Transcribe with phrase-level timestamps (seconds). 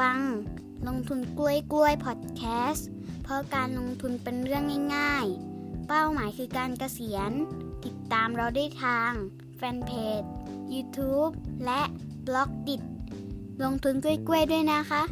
[0.00, 0.18] ฟัง
[0.88, 2.88] ลงทุนกล้วยกล้วยพอดแคสต์
[3.22, 4.64] เพราะการลงทุนเป็นเรื่อง
[4.96, 5.26] ง่าย
[5.56, 7.32] ๆ เป้าหมายคือการเกษียณ
[7.84, 9.12] ติดตามเราได้ทาง
[9.56, 9.90] แฟนเพ
[10.20, 10.22] จ
[10.74, 11.32] YouTube
[11.64, 11.80] และ
[12.26, 12.76] บล็อกดิ
[13.64, 15.02] ลงทุนกล้วยกล้วยด้วยนะคะ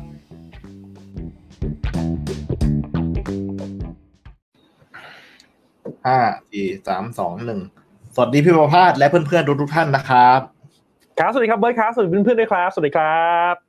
[6.06, 6.18] ห้า
[6.50, 7.60] สี่สามสองหนึ่ง
[8.14, 10.41] สวัสดีพี่ประภาสและเพื่อนๆทุกๆท่านนะครับ
[11.18, 13.67] ครับ สวัสดีครับเบิร์ดครับ สวัสดีเพื่อนๆด้วยครับ สวัสดีครับ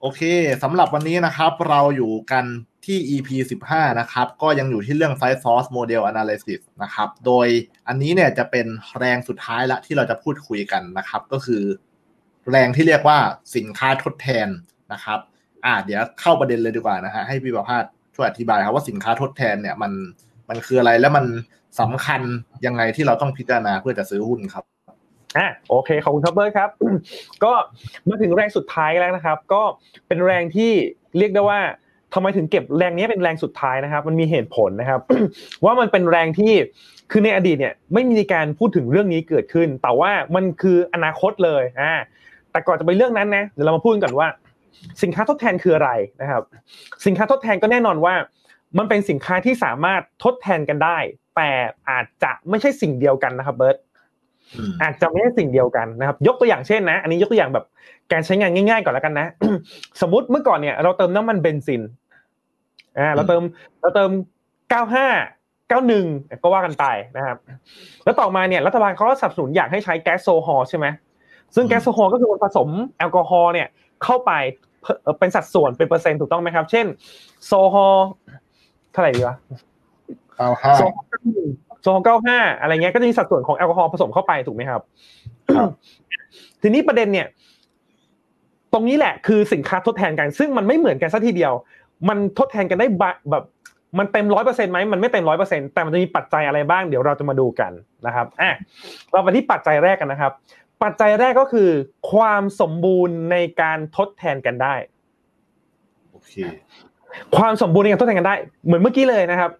[0.00, 0.22] โอเค
[0.62, 2.44] สำหรับวันนี้นะครับ เราอยู่กัน
[2.86, 3.28] ที่ EP
[3.66, 7.46] 15 นะครับ ก็ยังอยู่ที่เรื่อง Size Source Model Analysis นะครับ โดย
[7.88, 8.66] อันนี้เนี่ยจะเป็น
[8.98, 11.62] แรงสุดท้ายละที่เราจะพูดคุยกันนะครับ ก็คือ
[12.50, 13.18] แรงที่เรียกว่า
[13.56, 14.48] สินค้าทดแทน
[14.92, 15.18] นะครับ
[15.64, 17.84] อ่าเดี๋ยวเข้าประเด็นเลยดีกว่านะฮะให้พี่ประภาส
[18.14, 19.92] ช่วยอธิบายครับว่าสินค้าทดแทนเนี่ยมัน
[20.48, 21.26] มันคืออะไรแล้วมัน
[21.80, 22.22] สำคัญ
[22.66, 24.64] ยังไงที่เราต้องพิจารณาเพื่อจะซื้อหุ้นครับ
[25.36, 26.70] อะโอเคขอบคุณครับเบิร์ครับ
[27.44, 27.52] ก็
[28.08, 29.62] มาถึงแรงสุดท้ายแล้วนะครับ ก็
[30.08, 30.70] เป็นแรงที่
[31.18, 31.60] เรียกได้ว่า
[32.14, 35.00] ทำไมถึงเก็บแรงนี้เป็นแรงสุดท้ายนะครับ มันมีเหตุผลนะครับ
[35.64, 36.52] ว่ามันเป็นแรงที่
[37.10, 41.92] คือในอดีตเนี่ยไม่มีการพูดถึงเรื่องนี้เกิดขึ้น แต่ว่ามันคืออนาคตเลยอ่า
[42.52, 44.28] แต่ก่อนจะไปเรื่องนั้นนะเดี๋ยวเรามาพูดกันว่า
[45.02, 46.42] สินค้าทดแทนคืออะไรนะครับ
[47.06, 48.14] สินค้าทดแทนก็แน่นอนว่า
[48.78, 50.98] มันเป็นสินค้าที่สามารถทดแทนกันได้
[51.36, 51.50] แต่
[51.90, 53.76] อาจจะไม่ใช่สิ่งเดียวกันนะครับเบิร์ต
[54.58, 57.64] อืมอาจจะไม่ใช่สิ่งเดียวกันนะครับ ยกตัวอย่างเช่นนะ อันนี้ยกตัวอย่างแบบ
[58.12, 59.26] การใช้งานง่ายๆก่อนแล้วกันนะ
[60.00, 61.82] สมมติเมื่อก่อนเนี่ยเราเติมน้ำมันเบนซิน
[62.98, 63.42] อ่าเราเติม
[63.80, 64.10] เราเติม
[64.70, 64.94] 95
[65.70, 66.84] 91ก็ว่ากันไป
[67.16, 67.36] นะครับ
[68.04, 70.86] แล้วต่อมาเนี่ยรัฐบาลเขาก็สนับสนุนอยากให้ใช้แก๊สโซฮอล์ใช่ไหม
[71.54, 73.68] ซึ่งแก๊สโซฮอล์ก็คือผสมแอลกอฮอล์เนี่ย
[74.04, 74.32] เข้าไป
[74.82, 76.86] เพิ่มเอ่อเป็นสัดส่วนเป็นเปอร์เซ็นต์ถูกต้องไหมครับ เช่น
[77.46, 78.06] โซฮอล์
[78.92, 79.36] เท่าไหร่ดีวะ
[80.38, 80.72] เอาห้า
[81.86, 84.82] โซฮอล์91โซฮอล์95อะไรเงี้ยก็จะมีสัดส่วนของแอลกอฮอล์ผสมเข้าไปถูกไหมครับ
[85.54, 85.70] ครับ
[86.62, 87.26] ทีนี้ประเด็นเนี่ย
[88.72, 91.52] ตรงนี้แหละคือสินค้าทดแทนกัน ซึ่งมันไม่เหมือนกันซะทีเดียว
[92.08, 93.44] มันทดแทนกันได้ปะแบบ
[93.98, 97.72] มันเต็มร้อยเปอร์เซ็นต์ไหมมันไม่เต็มร้อยเปอร์เซ็นต์แต่มันจะมีปัจจัยอะไรบ้างเดี๋ยวเราจะมาดูกัน
[98.06, 98.50] นะครับอะ
[99.12, 100.32] เราไปที่ปัจจัยแรกกันนะครับ
[100.82, 101.70] ปัจจัยแรกก็คือ
[102.12, 104.74] ความสมบูรณ์ในการทดแทนกันได้
[106.12, 106.34] โอเค
[107.36, 109.50] ความสมบูรณ์ในการทดแทนกันได้ เหมือนเมื่อกี้เลยนะครับ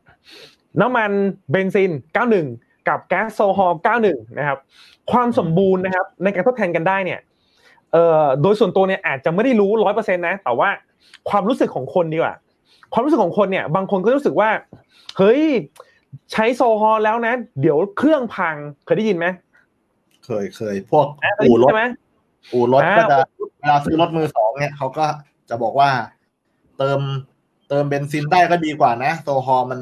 [0.80, 1.10] น้ำมัน
[1.50, 1.90] เบนซิน
[2.38, 4.58] 91 กับแก๊สโซฮอล์91 นะครับ
[5.12, 7.20] ความสมบูรณ์นะครับในการทดแทนกันได้เนี่ย
[7.92, 10.68] เอ่อโดยส่วนตัวเนี่ยอาจจะไม่ได้รู้ร้อยเปอร์เซ็นต์นะ แต่ว่า
[11.28, 12.34] ความรู้สึกของคนดีกว่า
[12.92, 14.50] ความรู้สึกของคนเนี่ย บางคนก็รู้สึกว่า
[15.18, 15.42] เฮ้ย
[16.32, 18.54] ใช้โซฮอล์แล้วนะ เดี๋ยวเครื่องพัง
[18.84, 19.26] เคยได้ยินไหม
[20.24, 21.84] เคยเคย พวกอะเคยได้อู่ยินรถใช่ไหม
[22.52, 23.16] อู่รถอ่าก็จะ
[23.58, 25.06] เวลาซื้อรถมือสองเนี่ยเขาก็
[25.48, 25.90] จะบอกว่า
[26.78, 27.00] เติม
[27.68, 29.80] เติมเบนซินได้ก็ดีกว่านะ โซฮอล์มัน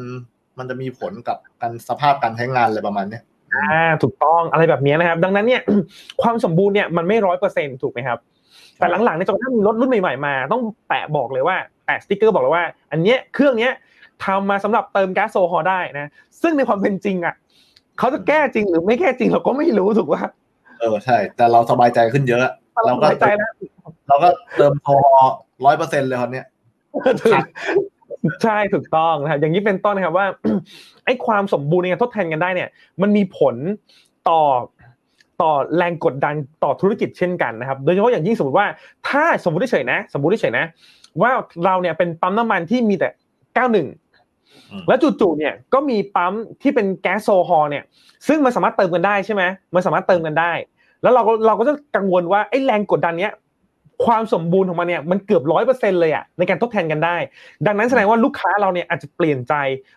[0.59, 3.23] มันจะมีผลกับการสภาพการใช้งานอะไรประมาณเนี้ย
[3.55, 5.63] อ่าถูกต้องอะไรแบบนี้นะครับ ดังนั้นเนี่ย
[6.23, 8.19] ความสมบูรณ์เนี่ยมันไม่ร้อยเปอร์เซ็นถูกไหมครับ
[8.79, 13.73] แต่หลังๆในยจนกระทั่งมีรถรุ่นใหม่ๆมาต้องแปะบอกเลยว่าแปะสติ๊กเกอร์บอกเลยว่า อันเนี้ยเครื่องเนี้ย
[14.25, 16.11] ทำมาสำหรับเติมแก๊สโซฮอล์ได้นะ
[16.43, 17.35] ซึ่งในความเป็นจริงอะ
[17.99, 20.23] เขาจะแก้จริงหรือไม่แก้จริงเราก็ไม่รู้ถูกป่ะ
[20.81, 22.45] เออใช่ แต่เราสบายใจขึ้นเยอะ
[22.75, 23.53] เราเราก็สบายใจแล้ว
[24.09, 25.17] เราก็เติมโซฮอ
[25.65, 26.47] ร้อยเปอร์เซ็นเลยคนเนี้ย
[28.43, 30.27] ใช่ถูกต้องนะครับอย่างนี้เป็นต้นนะครับว่า
[31.05, 32.69] ไอ้ความสมบูรณ์ในการทดแทนกันได้เนี่ย
[33.03, 33.55] มันมีผล
[34.29, 34.43] ต่อ
[35.43, 38.67] ต่อแรงกดดันต่อธุรกิจเช่นกันนะครับ โดยเฉพาะอย่างยิ่งสมมติว่า
[39.09, 40.67] ถ้าสมมติเฉยๆนะ สมมติเฉยๆนะ
[41.23, 41.31] ว่า
[41.65, 43.09] เราเนี่ยเป็นปั๊มน้ำมันที่มีแต่
[44.15, 47.85] 91 แล้วจู่ๆเนี่ยก็มีปั๊มที่เป็นแก๊สโซฮอล์เนี่ย
[48.29, 49.43] ซึ่งมันสามารถเติมกันได้ใช่ไหม
[49.75, 50.53] มันสามารถเติมกันได้
[51.03, 53.33] แล้วเราก็เราก็จะกังวลว่าไอ้แรงกดดันเนี้ย
[54.05, 57.17] ความสมบูรณ์ของมันเนี่ยมันเกือบร้อยเปอร์เซ็นเลยอะในการทดแทนกันได้
[57.67, 59.55] ดังนั้นแสดงว่าลูกค้าเราเนี่ยอาจจะเปลี่ยนใจ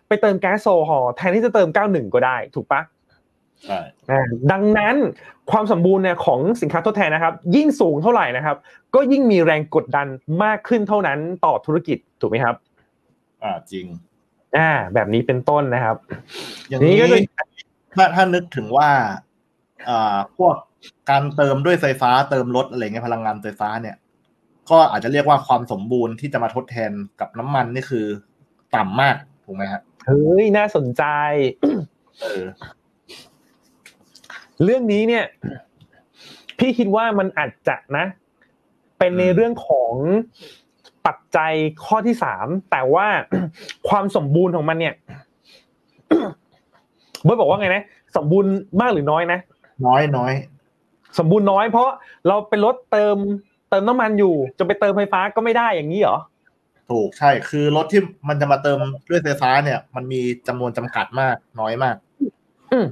[0.08, 2.82] ไปเติมแก๊สโซฮอล์แทนที่จะเติม91ก็ได้ถูกปะ
[3.66, 3.80] ใช่
[4.12, 4.96] อ่าดังนั้น
[5.52, 8.58] ความสมบูรณ์เนี่ยของสินค้าทดแทนนะครับ ยิ่งสูงเท่าไหร่นะครับ
[8.96, 10.08] ก็ยิ่งมีแรงกดดัน
[10.44, 12.56] มากขึ้นเท่านั้นต่อธุรกิจถูกไหมครับ
[13.44, 13.86] อ่าจริง
[14.58, 15.98] อ่า แบบนี้เป็นต้นนะครับ
[16.68, 17.18] อย่างนี่นี้ก็จะ
[17.96, 18.90] ถ้าถ้านึกถึงว่า
[19.90, 20.56] อ่าพวก
[21.10, 23.96] การเติมด้วยไฟฟ้าเติมรถอะไรเงี้ยพลังงานไฟฟ้าเนี่ย
[24.70, 28.06] ก็อาจจะเรียกว่าความสมบูรณ์ที่จะมาทดแทนกับน้ำมันนี่คือ
[28.76, 29.16] ต่ำมาก
[29.46, 31.04] ถูกไหมฮะเฮ้ยน่าสนใจ
[32.22, 32.46] เออ
[34.64, 35.26] เรื่องนี้เนี่ย
[36.58, 38.06] พี่คิดว่ามันอาจจะนะ
[38.98, 39.94] เป็นในอืมเรื่องของ
[41.06, 41.54] ปัจจัย
[41.86, 43.08] ข้อที่สามแต่ว่า
[43.90, 44.94] ความสมบูรณ์ของมันเนี่ย
[47.24, 47.84] เบิร์ตบอกว่าไงนะ
[48.18, 48.52] สมบูรณ์
[48.82, 49.40] มากหรือน้อยนะ
[49.88, 50.34] น้อยน้อย
[51.18, 51.90] สมบูรณ์น้อยเพราะ
[52.28, 53.18] เราเป็นรถเติม
[53.70, 56.18] เติมน้ำมันอยู่ จะไปเติมไฟฟ้าก็ไม่ได้อย่างนี้เหรอ
[56.90, 61.96] ถูกใช่คือรถที่มันจะมาเติมด้วยไฟฟ้าเนี่ย มันมีจำนวนจำกัดมากน้อยมาก
[62.72, 62.86] อืม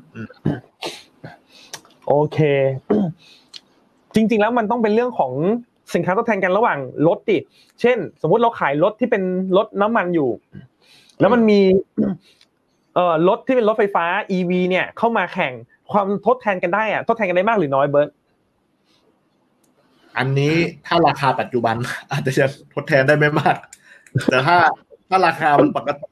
[2.08, 2.38] โอเค
[4.16, 5.34] จริง ๆ แล้วมันต้องเป็นเรื่องของ
[5.94, 7.38] สินค้าทดแทนกันระหว่างรถดิ
[7.82, 9.24] เช่น สมมุติเราขายรถที่เป็น
[9.58, 10.30] รถน้ำมันอยู่
[11.20, 11.60] แล้วมันมี
[12.96, 14.06] เอ่อรถที่เป็นรถไฟฟ้า
[14.38, 15.54] EV เนี่ย เข้ามาแข่ง
[15.92, 18.10] ความทดแทนกันได้อะทดแทนกันได้มากหรือน้อยเบิร์ต
[20.18, 20.56] อันนี้
[20.88, 21.76] ถ้าราคาปัจจุบัน
[22.12, 23.56] อาจจะยังทดแทนได้ไม่มาก
[24.30, 24.58] แต่ถ้า
[25.10, 26.08] ถ้าราคามันปกติ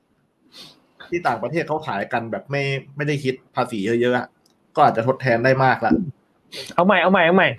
[1.09, 2.63] ที่ต่างประเทศเขาขายกันแบบไม่
[2.95, 4.27] ไม่ได้คิดภาษีเยอะๆอะ
[4.75, 5.93] ก็อาจจะทดแทนได้มากละ
[6.75, 7.49] เอาใหม่เอาใหม่เอาใหม่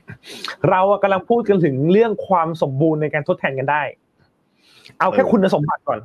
[0.71, 3.83] เราอะกำลังพูดกันถึงเรื่องความสมบูรณ์ในการทดแทนกันได้
[5.01, 6.01] เอาแค่คุณสมบัติก่อน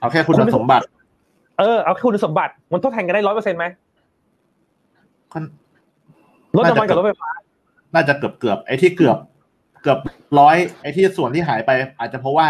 [0.00, 0.84] เอาแค่คุณสมบัติ
[1.58, 3.89] เออเอาแค่คุณสมบัติ มันทดแทนกันได้ร้อยเปอร์เซ็นต์ไหมก็
[6.56, 7.30] รถน้ำมันกับรถไฟฟ้า
[7.94, 9.18] น่าจะเกือบเกือบๆไอ้ที่เกือบ
[9.82, 9.98] เกือบ
[10.38, 12.48] ร้อยไอ้ที่ส่วนที่หายไป อาจจะเพราะว่า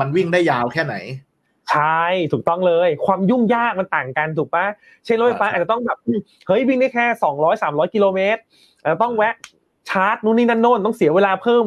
[0.00, 0.94] มันวิ่งได้ยาวแค่ไหน
[1.70, 4.64] ใช่ถูกต้องเลย ความยุ่งยากมันต่างกันถูกปะ
[5.04, 5.98] เช่นรถไฟฟ้าใช่อาจจะต้องแบบ
[6.46, 8.40] เฮ้ยวิ่งได้แค่สองร้อยสามร้อยกิโลเมตร
[8.82, 9.34] อาจจะต้องแวะ
[9.90, 11.64] ชาร์จนู่นนี่นั่นโน่นต้องเสียเวลาเพิ่ม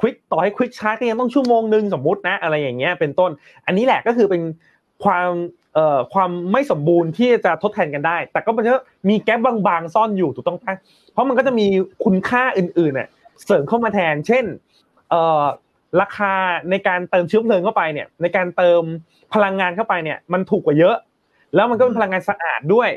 [0.00, 3.30] ควิกต่อให้ควิกชาร์จก็ยังต้องชั่วโมงหนึ่งสมมุตินะ อะไรอย่างเงี้ยเป็นต้น
[3.66, 4.42] อันนี้แหละก็คือเป็น
[5.04, 5.59] ความเอ่อ
[6.14, 8.72] ความไม่สมบูรณ์ที่จะทดแทนกันได้ แต่ก็มันจะ
[9.08, 10.74] มีแก๊ปบางๆซ่อนอยู่ถูกต้องปะ
[11.12, 11.66] เพราะมันก็จะมี
[12.04, 13.08] คุณค่าอื่นๆเนี่ย
[13.46, 14.44] เสริมเข้ามาแทน เช่น
[15.10, 15.44] เอ่อ
[16.00, 16.34] ราคา
[16.70, 18.82] ในการเติมเชื้อเพลิงเข้าไปเนี่ย ในการเติม
[19.34, 20.96] พลังงานเข้าไปเนี่ย มันถูกกว่าเยอะ
[21.54, 22.90] แล้วมันก็เป็นพลังงานสะอาดด้วย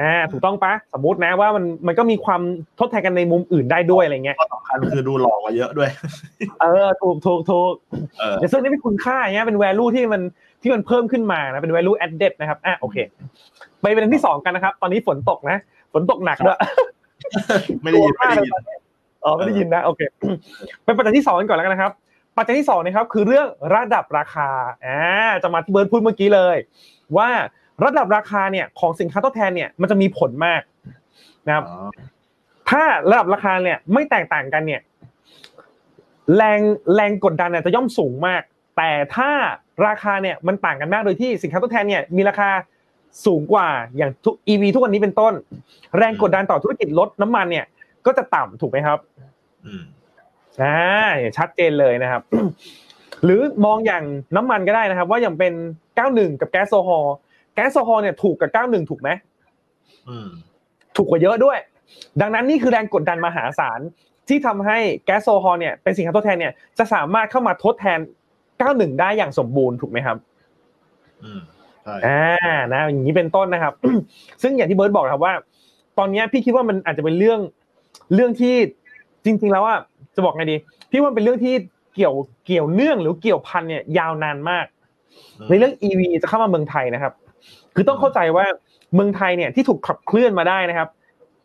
[0.00, 2.42] อ่าถูกต้องปะสมมตินะว่ามันมันก็มีความ
[2.78, 5.90] ทดแทนกันในมุมอื่นได้ด้วยอะไรเงี้ยก็สำคัญคือดูหล่อกว่าเยอะด้วย
[6.60, 7.72] เออถูกถูกถูก
[8.18, 10.22] เออแต่ซึ่งนี่เป็นคุณค่าเนี้ยเป็น value ที่มัน
[10.62, 12.96] ที่มันเพิ่มขึ้นมานะเป็น value added นะครับอะโอเค
[13.82, 15.58] ไปประเด็นที่สองกันนะครับ ตอนนี้ฝนตกนะ
[15.92, 16.58] ฝนตกหนักด้วย
[17.82, 18.52] ไม่ได้ยินไม่ได้ยิน
[19.24, 20.00] อ๋อไม่ได้ยินนะโอเค
[20.84, 21.92] เป็นประเด็นที่สองกันก่อนแล้วกันนะครับ
[22.36, 24.48] ปัจจัยที่สองนะครับคือเรื่องระดับราคา
[24.84, 24.98] อ่า
[25.42, 26.56] จะมาที่เบิร์ดพูดเมื่อกี้เลย
[27.16, 27.28] ว่า
[27.84, 30.62] ระดับราคาเนี่ยของสินค้าทดแทนเนี่ยมันจะมีผลมาก
[31.46, 31.88] นะครับอ๋อ
[32.70, 34.80] ถ้าระดับราคาเนี่ยไม่แตกต่างกันเนี่ย
[36.36, 36.60] แรง
[36.94, 38.42] แรงกดดันเนี่ยจะย่อมสูงมาก
[38.76, 39.30] แต่ถ้า
[39.86, 42.50] ราคาเนี่ยมันต่างกันมากโดยที่สินค้าทดแทนเนี่ยมีราคา
[43.26, 45.34] สูงกว่าอย่างทุก EV ทุกวันนี้เป็นต้น
[45.98, 47.66] แรงกดดันต่อธุรกิจรถน้ำมันเนี่ย
[48.06, 48.98] ก็จะต่ำถูกไหมครับ
[49.66, 49.82] อืม
[50.62, 50.76] อ่า
[51.18, 52.22] อย่างชัดเจนเลยนะครับ
[53.24, 54.04] หรือมองอย่าง
[54.36, 55.52] น้ำมันก็ได้นะครับ ว่าอย่างเป็น
[55.96, 57.14] 91 กับแก๊สโซฮอล์
[57.54, 59.10] แก๊สโซฮอล์เนี่ยถูกกับ 91 ถูกไหม
[60.08, 60.28] อืม
[60.96, 61.58] ถูกกว่าเยอะด้วย
[62.20, 63.80] ดังนั้นนี่คือแรงกดดันมหาศาล
[64.28, 67.98] ที่ทำให้แก๊สโซฮอล์เนี่ยเป็นสินค้าทดแทนเนี่ยจะสามารถเข้ามาทดแทน
[68.60, 70.16] 91 ได้อย่างสมบูรณ์ถูกไหมครับ
[71.24, 71.40] อืม
[71.82, 73.74] ใช่อ่านะอย่างนี้เป็นต้นนะครับ
[74.42, 75.34] ซึ่งอย่างที่เบิร์ตบอกครับว่า
[75.98, 77.40] ตอนเนี้ยพี่คิดว่ามันอาจจะเป็นเรื่อง
[78.14, 78.54] เรื่องที่
[79.24, 79.78] จริง ๆ แล้วอะ
[80.16, 80.56] จะบอกไงดี
[80.90, 81.54] พี่ว่ามันเป็นเรื่องที่
[81.94, 82.14] เกี่ยว
[82.46, 84.66] เกี่ยวเนื่องหรือเกี่ยวพันเนี่ยยาวนานมาก
[85.48, 87.12] ในเรื่อง EV จะเข้ามาเมืองไทยนะครับ
[87.74, 88.46] คือต้องเข้าใจว่า
[88.94, 90.88] เมืองไทยเนี่ยที่ถูกขับเคลื่อนมาได้นะครับ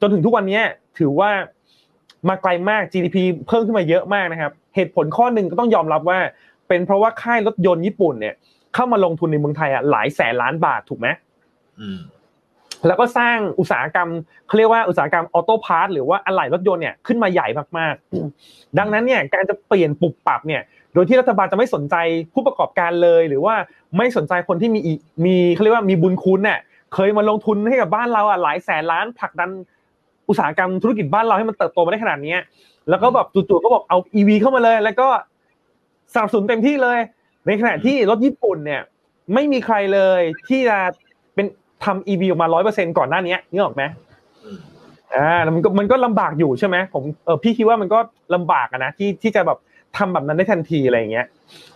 [0.02, 0.60] จนถึงทุกวันนี้
[1.00, 1.32] ถือว่า
[2.30, 3.18] มาไกลมาก GDP
[3.48, 6.20] เพิ่มขึ้นมาเยอะมากนะครับ เหตุผลข้อหนึ่งก็ต้องยอมรับว่า
[6.68, 8.36] เป็นเพราะว่าค่ายรถยนต์ญี่ปุ่นเนี่ย
[8.74, 11.08] เข้ามาลงทุนในเมืองไทยอะหลายแสนล้านบาทถูกไหม
[11.82, 12.00] อืม
[12.88, 14.10] แล้วก็สร้างอุตสาหกรรม
[14.48, 20.62] เขาเรียกว่าอุตสาหกรรม auto part หรือว่าอะไหล่รถยนต์เนี่ยขึ้นมาใหญ่มากๆ ดังนั้นเนี่ยการจะเปลี่ยนปรับปรับเนี่ย
[20.94, 21.96] โดยที่รัฐบาลจะไม่สนใจ
[22.34, 23.56] ผู้ประกอบการเลย หรือว่า
[23.98, 24.94] ไม่สนใจคนที่มีอี
[25.26, 26.60] มีเขาเรียกว่ามีบุญคุณเนี่ย
[26.94, 29.50] เคยมาลงทุนให้กับบ้านเราอะหลายแสนล้านผลักดัน
[30.30, 32.40] อุตสาหกรรมธุรกิจบ้านเราให้มันเติบโตมาได้ขนาดเนี้ย
[32.90, 35.08] แล้วก็แบบจู่ๆก็บอกเอา EV เข้ามาเลย แล้วก็
[36.14, 37.00] สนับสนุนเต็มที่เลย
[37.48, 38.82] ในขณะที่รถญี่ปุ่นเนี่ย
[39.34, 40.78] ไม่มีใครเลยที่จะ
[41.36, 41.46] เป็น
[41.86, 43.84] ทำ EV ออกมาร้อยเปอร์เซ็นก่อนหน้านี้นึกออกไหม
[44.44, 44.58] อืม
[45.14, 48.00] อ่าแล้วมันก็มันก็ลำบากอยู่ใช่ไหมผมเออพี่คิดว่ามันก็
[48.36, 49.58] ลำบากอะนะที่ที่จะแบบ
[49.98, 51.28] ทำแบบนั้นได้ทันทีอะไรอย่างเงี้ย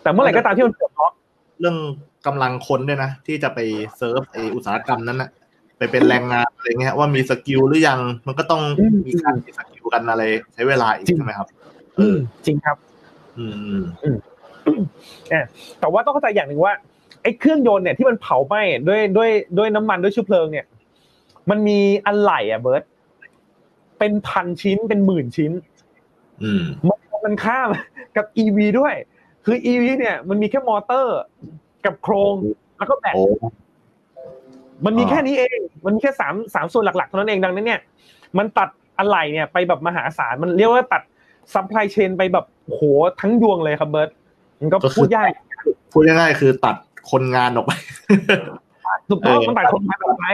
[0.01, 1.11] แต่เมื่อไหร่ก็ตามที่มันเกิดเพราะ
[1.59, 1.77] เรื่อง
[2.25, 3.59] กำลังคนด้วยนะ ที่จะไป
[3.97, 5.29] เซิร์ฟไอ้อุตสาหกรรมนั้นนะ
[5.77, 8.61] ไปเป็นแรงงานอะไรเงี้ยว่ามี skill หรือยังมันก็ต้อง
[9.07, 11.47] มีการ reskill กันอะไรใช้เวลาอีกใช่ไหมครับ
[11.97, 12.15] เออ
[12.45, 12.77] จริงครับ
[13.39, 14.17] อืมอืม
[15.79, 16.73] แต่ว่าต้องเข้าใจอย่างหนึ่งว่า
[17.23, 20.65] ไอ้เครื่องยนต์เนี่ยที่มันเผาไหม้ด้วยด้วยด้วยน้ำมันด้วยเชื้อเพลิงเนี่ย
[21.49, 22.83] มันมีอะไหล่อะเบิร์ต
[23.99, 25.51] เป็นพันชิ้นเป็นหมื่นชิ้น
[26.43, 27.67] อืมมันมันข้าม
[28.17, 28.93] กับ EV ด้วย
[29.45, 31.17] คือ EV เนี่ย มันมีแค่มอเตอร์
[31.85, 32.35] กับโครง
[32.77, 33.23] แล้วก็แบตโอ้
[34.85, 37.81] มันมีอ่าแค่นี้เอง มันมีแค่สามสามส่วนหลักๆเท่านั้นเองดังนั้นเนี่ย
[38.37, 41.01] มันตัดอะไหล่เนี่ยไปแบบมหาศาล มันเรียกว่าตัด
[41.53, 42.83] supply chain ไปแบบ โอ้โห
[43.21, 44.09] ทั้งยวงเลยครับเบิร์ต
[44.59, 45.29] มันก็พูดยาก
[45.91, 46.75] พูดง่ายๆคือตัด
[47.11, 47.71] คนงานออกไป
[49.09, 50.25] ถูกต้องเออมันตัดคนงานออกไป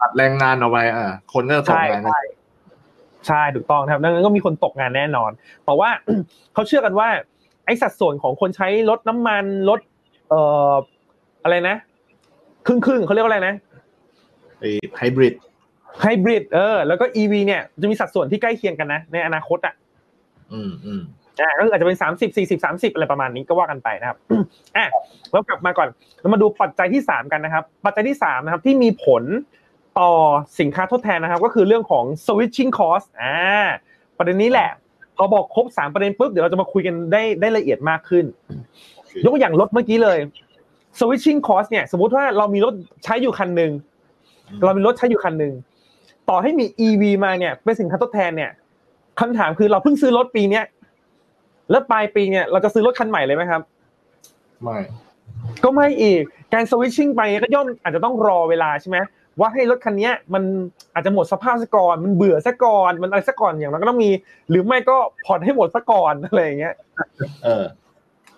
[0.00, 2.20] ตัดแรงงานออกไปอ่าคนก็จะตกใช่งานกันใช่
[3.26, 5.30] ใช่ถูกต้องครับดังนั้นก็มีคนตกงานแน่นอน
[5.64, 5.90] แต่ว่า
[6.54, 7.08] เขาเชื่อกันว่า
[7.66, 9.80] ไอ้สัดส่วนของคนใช้รถน้ำมันรถ
[10.30, 10.74] เอ่อ
[11.44, 11.76] อะไรนะ
[12.66, 13.54] ครึ่งครึ่งๆเขาเรียกว่าอะไรนะ
[14.60, 14.64] ไอ
[14.96, 15.34] ไฮบริด
[16.00, 19.74] ไฮบริดเออ แล้วก็ EV เนี่ยจะมีสัดส่วนที่ใกล้เคียงกันนะ ในอนาคตอะ
[20.52, 21.02] อืมอืม
[21.40, 24.18] อ่าก็คืออาจจะเป็นสามสิบสี่สิบสามสิบอะไรประมาณนี้ก็ว่ากันไปนะครับ
[24.76, 24.86] อะ
[25.30, 25.88] แล้วกลับมาก่อน
[26.20, 29.22] เรามาดูปัจจัยที่สามกันนะครับ ปัจจัยที่สามนะครับที่มีผล
[30.00, 30.10] ต่อ
[30.60, 33.34] สินค้าทดแทนนะครับ ก็คือเรื่องของ switching cost อ่า
[34.18, 34.70] ประเด็นนี้แหละ
[35.16, 38.24] พอบอกครบสามประเด็นปุ๊บเดี๋ยวเราจะมาคุยกันได้ได้ละเอียดมากขึ้น
[38.94, 40.18] โอเคยกตัวอย่างรถเมื่อกี้เลย
[40.98, 43.72] switching cost เนี่ย สมมุติว่าเรามีรถใช้อยู่คันหนึ่ง
[44.64, 45.52] เรามีรถใช้อยู่คันหนึ่ง
[46.28, 48.50] ต่อให้มี EV มาเนี่ยเป็นสินค้าทดแทนเนี่ย
[49.20, 50.64] คำถามคือเราเพิ่งซื้อรถปีเนี้ย
[51.70, 53.62] แล้วปลายปีเนี่ยเราจะซื้อรถคันใหม่เลยไหมครับ
[54.62, 54.78] ไม่
[55.64, 56.22] ก็ไม่อีก
[56.54, 58.98] การสวิตชิ่งไปก็ย่อมอาจจะต้องรอเวลาใช่ไหม
[59.40, 60.42] ว่าให้รถคันเนี้ยมัน
[60.94, 64.10] อาจจะหมดสภาพซะก่อนมันเบื่อซะก่อนมันอะไรซะก่อนอย่างนั้นก็ต้องมี
[64.50, 64.96] หรือไม่ก็
[65.26, 66.74] ผ่อนให้หมดซะก่อนอะไรอย่างเงี้ย
[67.44, 67.64] เออ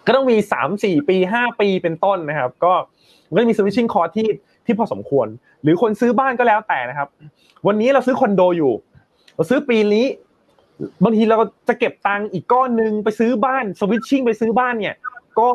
[0.06, 2.72] ก็ต้องมีสามสี่ปีห้าปีเป็นต้นนะครับ ก็
[3.28, 4.28] มันก็จะมีสวิตชิ่งคอร์ที่
[4.66, 5.26] ที่พอสมควร
[5.62, 7.08] หรือคนซื้อบ้านก็แล้วแต่นะครับ
[7.66, 8.72] วันนี้เราซื้อคอนโดอยู่
[9.34, 10.04] เราซื้อปีนี้
[11.04, 11.38] บางทีเรา
[11.68, 14.94] จะเก็บตังค์อีกก้อนหนึ่งไปซื้อบ้านสวิตชิ่งไปซื้อบ้านเนี่ย
[15.38, 15.48] ก็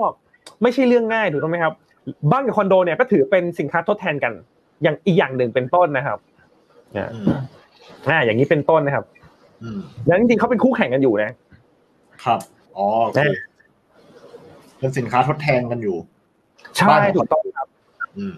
[0.62, 1.74] ไม่ใช่เรื่องง่ายถูกต้องไหมครับ
[2.31, 4.33] บ้านกับคอนโดเนี่ยก็ถือเป็นสินค้าทดแทนกัน
[4.83, 6.17] อย่างอีกอย่างหนึ่งเป็นต้นนะครับ
[6.97, 7.25] อ่าอืม
[8.09, 9.05] อ่าอย่างนี้เป็นต้นนะครับ
[9.63, 11.31] อืมแล้วจริงๆเขาเป็นคู่แข่งกันอยู่นะ
[12.24, 12.39] ครับ
[12.77, 13.25] อ๋อโอเคแน่
[14.79, 15.95] เป็นสินค้าทดแทนกันอยู่
[16.75, 17.67] ใช่บ้านกับถูกต้องครับ
[18.17, 18.36] อืม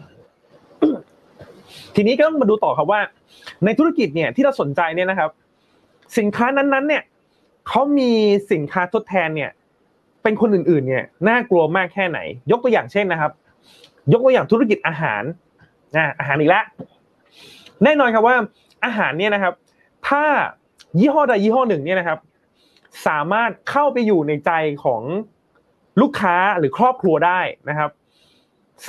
[1.95, 3.01] ทีนี้ก็ต้องมาดูต่อครับว่า
[3.65, 5.29] ในธุรกิจเนี่ยที่เราสนใจเนี่ยนะครับ
[6.17, 7.03] สินค้านั้นๆ เนี่ย
[7.67, 8.11] เขามี
[8.51, 9.51] สินค้าทดแทนเนี่ย
[10.23, 12.19] เป็นคนอื่นๆ เนี่ยน่ากลัวมากแค่ไหน
[12.51, 13.31] ยกตัวอย่างเช่นนะครับ
[14.11, 15.23] ยกตัวอย่างธุรกิจอาหาร
[15.95, 16.63] นะอาหารอีกแล้ว
[17.83, 18.35] แน่นอนครับว่า
[18.85, 19.53] อาหารเนี่ยนะครับ
[20.07, 20.23] ถ้า
[20.99, 22.19] ยี่ห้อใดยี่ห้อหนึ่งเนี่ยนะครับ
[23.07, 24.51] สามารถเข้าไปอยู่ในใจ
[24.83, 25.01] ของ
[26.01, 27.39] ลูกค้าหรือครอบครัวได้
[27.69, 27.89] นะครับ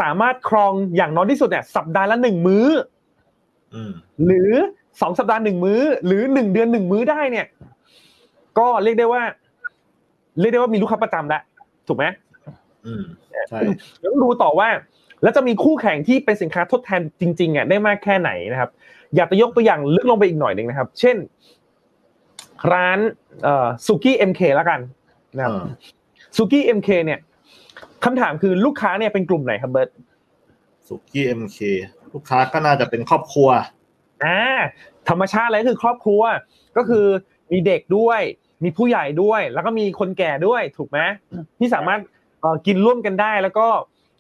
[0.01, 2.67] สามารถครองอย่างน้อยที่สุดเนี่ยสัปดาห์ละหนึ่งมื้อ
[3.75, 3.93] อืม
[4.27, 4.53] หรือ
[5.01, 7.47] สองสัปดาห์หนึ่งมื้อ หรือหนึ่งเดือนหนึ่งมื้อได้เนี่ย
[8.59, 9.23] ก็เรียกได้ว่า
[10.41, 11.43] เรียกได้ว่ามีลูกค้าประจำแล้ว
[11.89, 12.05] ถูกไหม
[12.87, 13.03] อืม
[13.49, 13.59] ใช่
[13.99, 14.69] เดี๋ยวต้องดูต่อว่า
[15.23, 18.71] แล้วจะมีคู่แข่งที่เป็นสินค้าทดแทนจริงๆอะได้มากแค่ไหนนะครับ
[19.17, 21.17] อยากจะยกตัวอย่างลึกลงไปอีกหน่อยหนึ่งนะครับ เช่น
[22.73, 22.99] ร้าน
[23.43, 24.81] เอ่อสุกี้ MK แล้วกัน
[25.37, 25.65] นะครับเออ
[26.37, 27.21] สุกี้ MK เนี่ย
[28.05, 29.89] คำถามคือลูกค้าเนี่ยเป็นกลุ่มไหนครับเบิร์ต
[30.89, 31.59] สุกี้ MK
[32.13, 33.49] ลูกค้าก็น่าจะเป็นครอบครัว
[34.25, 34.41] อ่า
[35.09, 36.23] ธรรมชาติเลยคือครอบครัว
[36.77, 37.07] ก็คือ
[37.53, 38.21] มีเด็กด้วย
[38.65, 40.99] มีผู้ใหญ่ด้วย แล้วก็มีคนแก่ด้วยถูกไหม
[41.59, 42.01] ที่สามารถ
[42.41, 43.67] เอ่อกินร่วมกันได้แล้วก็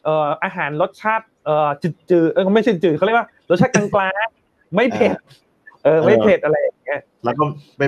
[0.05, 1.69] เอ่ออาหารรสชาติเอ่อ
[2.11, 3.87] จืดๆเออไม่ใช่จืดเขาเรียกว่ารสชาติกลา
[4.25, 5.13] งๆไม่เผ็ด
[5.85, 7.45] เออไม่เผ็ดอะไรอย่างเงี้ยแล้วก็
[7.77, 7.83] ไป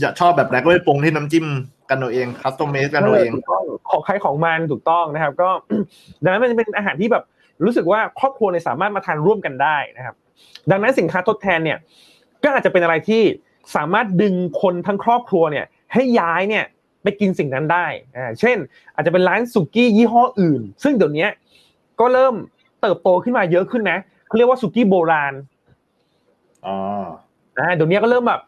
[0.00, 1.46] อยากชอบแบบไหนก็ไปปรุงที่น้ำจิ้ม
[1.90, 5.48] กันเอาเองคัสตอมเมสกันเอาเองถูกต้องของใครของมันถูกต้องนะครับ ก็
[6.22, 7.24] ดังนั้นมันจะเป็นอาหารที่แบบ
[7.64, 10.16] รู้สึกว่าครอบครัวเนี่ยสามารถมาทานร่วมกันได้นะครับ
[10.70, 11.78] ดังนั้นสินค้าทดแทนเนี่ย
[12.44, 13.22] ก็อาจจะเป็นอะไรที่
[13.76, 16.64] สามารถดึงคนทั้งครอบครัวเนี่ยให้ย้ายเนี่ย
[17.02, 17.86] ไปกินสิ่งนั้นได้
[18.16, 18.56] อ่าเช่น
[18.94, 21.26] อาจจะเป็นร้านสุกี้ยี่ห้ออื่น ซึ่งเดี๋ยวนี้
[22.00, 22.34] ก็เริ่ม
[22.80, 25.34] เติบโตขึ้นมาเยอะขึ้นนะเขาเรียกว่าสุกี้โบราณ
[26.66, 26.76] อ๋อ
[27.58, 28.40] อ่าเดี๋ยวนี้ก็เริ่มแบบ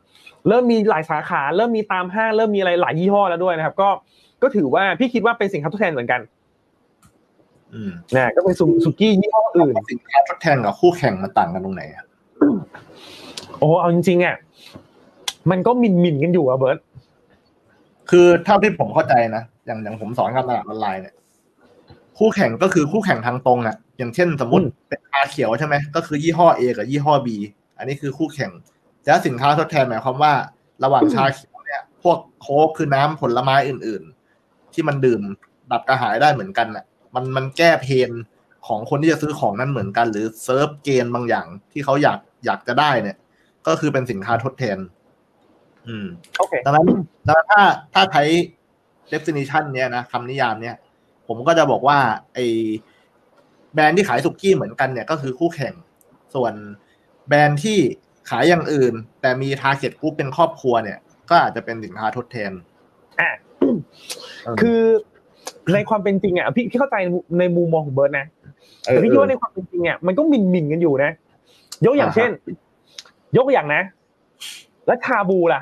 [0.48, 3.88] เริ่มมีหลายสาขา เริ่มมีตามห้างเริ่มมีอะไรหลายยี่ห้อแล้วด้วยนะครับ ก็
[4.42, 6.35] ก็ถือว่าพี่คิดว่าเป็นสินค้าทดแทนเหมือนกันอืม
[8.14, 12.04] นะก็เป็นสุสุกี้ยี่ห้ออื่นสินค้าทดแทนกับคู่แข่งมันต่างกันตรงไหนอะ
[13.58, 14.36] โอ้เอาจริงๆอะ
[15.50, 16.78] มันก็หมินหมินๆกันอยู่อะเบิร์ต
[18.10, 21.14] คือเท่าที่ผมเข้าใจนะอย่างอย่างผมสอนการตลาดออนไลน์เนี่ย
[22.18, 27.28] คู่แข่งก็คือคู่แข่งทางตรงอะอย่างเช่นสมมติเป็นชาเขียวใช่ไหมก็คือยี่ห้อ A กับยี่ห้อ B
[27.78, 28.50] อันนี้คือคู่แข่ง
[29.04, 30.32] แล้วสินค้าทดแทนหมายความว่า
[30.84, 34.02] ระหว่างชาเขียวเนี่ย พวกโค้กคือน้ำผลไม้อื่น
[34.38, 35.20] ๆ ที่มันดื่ม
[35.70, 36.84] ดับกระหายได้เหมือนกันอะ
[37.16, 38.10] มันมันแก้เพน
[38.66, 43.16] ของคนที่จะซื้อของนั้นเหมือนกัน หรือเซิร์ฟเกณฑ์บางอย่างที่เขาอยากอยากจะได้เนี่ย
[43.66, 44.78] ก็คือเป็นสินค้าทดแทน
[45.88, 46.06] อืม
[46.38, 46.86] โอเคดังนั้น
[47.26, 47.62] ดังนั้นถ้า
[47.94, 48.24] ถ้าใช้
[49.12, 50.76] definition เนี้ยนะคำนิยามเนี้ย
[51.26, 51.98] ผมก็จะบอกว่า
[52.34, 52.38] ไอ
[53.74, 55.74] แบรนด์ที่ขายสุกี้เหมือนกันเนี่ยก็คือคู่แข่ง
[56.34, 56.54] ส่วน
[57.28, 57.78] แบรนด์ที่
[58.30, 60.98] ขายอย่างอื่น แต่มี target group เป็นครอบครัวเนี่ย
[61.30, 62.52] ก็อาจจะเป็นสินค้าทดแทน
[63.20, 63.30] อะ
[64.44, 64.80] เออคือ
[65.74, 66.96] ในความเป็นจริงอะพี่พี่เข้าใจ
[67.38, 68.26] ในมุมมองของเบิร์ตนะ
[68.84, 71.10] เออแต่พี่คิดว่าในความเป็นจริงอะมันก็หมินหมินๆกันอยู่นะ
[71.86, 72.30] ยกอย่างอ่าฮะเช่น
[73.36, 73.82] ยกตัวอย่างนะ
[74.86, 75.60] แล้วชาบูล่ะ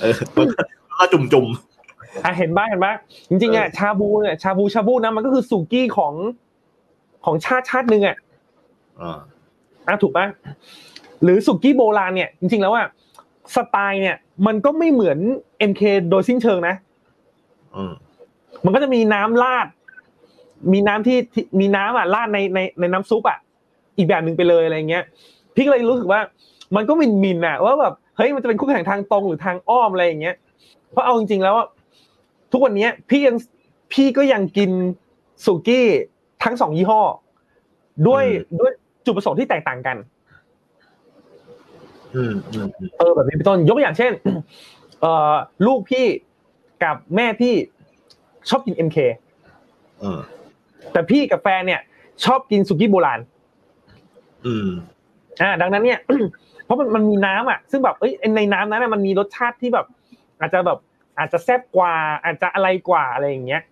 [0.00, 1.46] เออแล้วก็จุ่มจุ่ม
[2.24, 2.96] อะเห็นบ้างเห็นบ้าง
[3.28, 6.14] จริงๆอะเออชาบูเนี่ยชาบูชาบูนะมันก็คือสุกี้ของ
[7.24, 9.18] ของชาติชาติหนึ่งอะๆอ่า
[9.88, 10.26] อะถูกปะ
[11.22, 12.84] หรือสุกี้โบราณเนี่ย จริงๆแล้วว่า
[13.54, 15.18] สไตล์เนี่ย มันก็ไม่เหมือน
[15.70, 16.89] MK โดยสิ้นเชิงนะอื
[17.90, 17.92] ม
[18.64, 19.66] มันก็จะมีน้ำราด
[20.72, 23.38] มีน้ำที่ที่มีน้ำอะราดในในในน้ำซุปอะ
[23.96, 25.04] อีกแบบหนึ่งไปเลยอะไรเงี้ย
[25.54, 26.20] พี่ก็เลยรู้สึกว่า
[26.76, 30.36] มันก็มินมินๆอะว่าแบบเฮ้ยมันจะเป็นคู่แข่งทางตรงหรือทางอ้อมอะไรอย่างเงี้ย
[30.90, 31.56] เพราะเอาจริงๆแล้ว
[32.52, 33.36] ทุกวันนี้พี่ยัง
[33.92, 34.70] พี่ก็ยังกิน
[35.44, 35.86] สุกี้
[36.44, 37.00] ทั้งสองยี่ห้อ
[38.08, 38.24] ด้วย
[38.60, 38.72] ด้วย
[39.04, 39.96] จุดประสงค์ที่แตกต่างกัน
[42.14, 44.12] อืมอืมเออแบบนี้เป็นต้นยกอย่างเช่น
[45.00, 45.34] เอ่อ
[45.66, 46.06] ลูกพี่
[46.84, 47.54] กับแม่พี่
[48.48, 48.98] ชอบกิน MK
[50.00, 50.20] เออ
[50.92, 51.80] แต่พี่กับแฟนเนี่ย
[52.24, 53.20] ชอบกินสุกี้โบราณ
[54.46, 54.68] อืม
[55.42, 55.98] อ่า ดังนั้นเนี่ย
[56.64, 59.86] เพราะมันมันมีน้ำอะ ซึ่งแบบเอ้ยในน้ำนั้นมันมีรสชาติที่แบบ
[60.40, 60.78] อาจจะแบบ
[61.18, 61.92] อาจจะแซ่บกว่า
[62.24, 63.62] อาจจะอะไรกว่าอะไรอย่างเงี้ย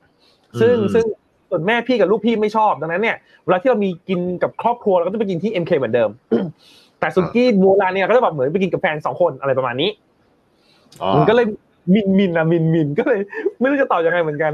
[0.61, 1.05] ซึ่งอืมซึ่ง
[1.50, 6.11] ส่วนแม่พี่กับลูกพี่ไม่ชอบดังนั้นเนี่ยเวลาที่เรามีกินกับครอบครัวเราก็จะไปกินที่ MK เหมือนเดิม
[7.00, 9.91] แต่สุกี้โบราณเนี่ยก็จะแบบเหมือนไปกินกับแฟนสองคนอะไรประมาณนี้
[11.03, 11.47] อ๋อมันก็เลย
[11.95, 13.21] มินมินอะมินมินก็เลย
[13.61, 14.52] ไม่รู้จะตอบยังไงเหมือนกัน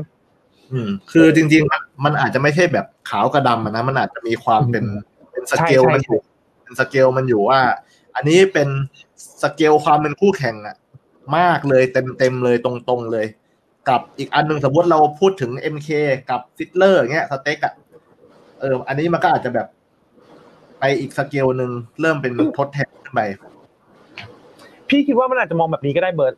[0.72, 4.84] อืม คือจริง ๆ มันมันอาจจะไม่ใช่แบบขาวกับดำอะนะมันอาจจะมีความเป็น
[5.30, 6.18] เป็นสเกลใช่ใช่มันอยู่
[6.62, 7.60] เป็นสเกลมันอยู่ว่า
[8.14, 8.68] อันนี้เป็น
[9.42, 10.76] สเกลความเป็นคู่แข่งอะ
[11.36, 13.26] มากเลยเต็มเต็มๆเลยตรงๆเลย
[13.88, 15.88] กับอีกอันหนึ่งสมมติเราพูดถึง MK
[16.30, 17.74] กับ Sizzler เงี้ยสเต็กอะ
[18.60, 19.66] เออ อันนี้มันก็อาจจะแบบ
[20.78, 23.20] ไปอีกสเกลหนึ่งเริ่มเป็นทดแทนขึ้นไป
[24.88, 26.34] พี่คิดว่ามันอาจจะมองแบบนี้ก็ได้เบิร์ต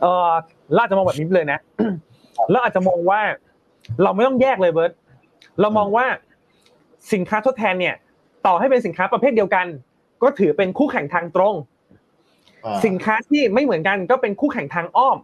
[0.00, 0.30] เออ
[0.72, 1.58] เราอาจจะมองแบบนี้เลยนะ
[2.50, 3.20] แล้วอาจจะมองว่า
[4.02, 4.92] เราไม่ต้องแยกเลยเบิร์ต
[5.60, 6.06] เรามองว่า
[7.12, 7.94] สินค้าทดแทนเนี่ย
[8.46, 9.66] ต่อให้เป็นสินค้าประเภทเดียวกัน
[10.22, 11.54] ก็ถือเป็นคู่แข่งทางตรง
[12.64, 15.16] อ่าสินค้าที่ไม่เหมือนกันก็เป็นคู่แข่งทางอ้อม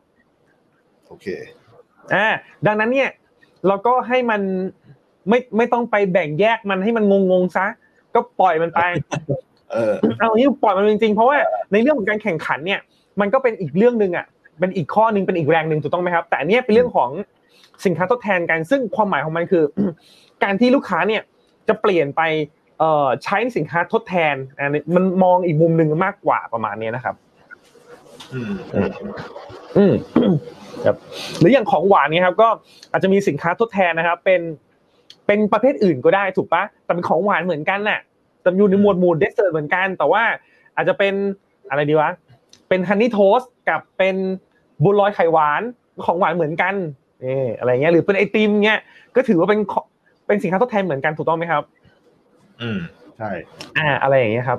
[1.08, 1.26] โอเค
[2.14, 2.28] อ่า
[2.66, 3.10] ดังนั้นเนี่ย
[3.66, 4.40] เราก็ให้มัน
[5.28, 7.66] ไม่ไม่ต้องไปแบ่งแยกมันให้มันงงๆซะ
[8.14, 8.82] ก็ปล่อยมันไป
[9.72, 11.36] เออเอาอย่างนี้ปล่อยมันจริงๆเพราะว่า
[11.72, 12.80] ในเรื่องของการแข่งขันเนี่ย
[13.20, 14.26] มันก็เป็นอีกเรื่องหนึ่งอะ
[14.60, 17.10] เป็นอีกข้อหนึ่งเป็นอีกแรงหนึ่งถูกต้องไหมครับ แต่อันเนี้ยเป็นเรื่องของ
[17.84, 19.64] สินค้าทดแทนกันซึ่งความหมายของมันคือ
[20.44, 21.22] การที่ลูกค้าเนี่ย
[21.68, 22.22] จะเปลี่ยนไป
[22.78, 27.14] เอ่อใช้สินค้าทดแทนอันนี้มันมองอีกมุมหนึ่งมากกว่าประมาณเนี้ยนะครับ
[28.32, 28.52] อืม
[29.76, 29.94] อืม
[30.84, 30.96] ครับ
[31.38, 32.48] หรืออย่างของหวานเนี่ยครับ ก็
[32.90, 34.40] อาจจะมีสินค้าทดแทนนะครับ เป็น
[35.26, 38.00] เป็นประเภทอื่นก็ได้ถูกปะแต่เป็นของหวานเหมือนกันน่ะ
[38.42, 40.22] แต่อยู่ในหมวดหมู่เดสเซอร์เหมือนกัน แต่ว่า
[40.76, 41.14] อาจจะเป็น
[41.70, 42.10] อะไรดีวะ
[42.68, 44.16] เป็นฮันนี่โทสกับเป็น
[44.84, 45.62] บุญลอยไข่หวาน
[46.04, 46.74] ของหวานเหมือนกัน
[47.22, 48.80] เอออะไรเงี้ยหรือเป็นไอติมเงี้ย
[49.16, 49.74] ก็ถือว่าเป็นข
[50.26, 51.62] เป็นสินค้าทดแทนเหมือนกันถูกต้องไหมครับ
[52.60, 52.78] อืม
[53.18, 53.30] ใช่
[53.78, 54.58] อ่าอะไรอย่างเงี้ยครับ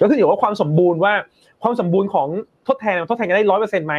[0.00, 1.12] ก็คืออยู่ว่าความสมบูรณ์ว่า
[1.62, 2.28] ความสมบูรณ์ของ
[2.68, 3.94] ทดแทนทดแทนกันได้ร้อยเปอร์เซ็นต์ไหม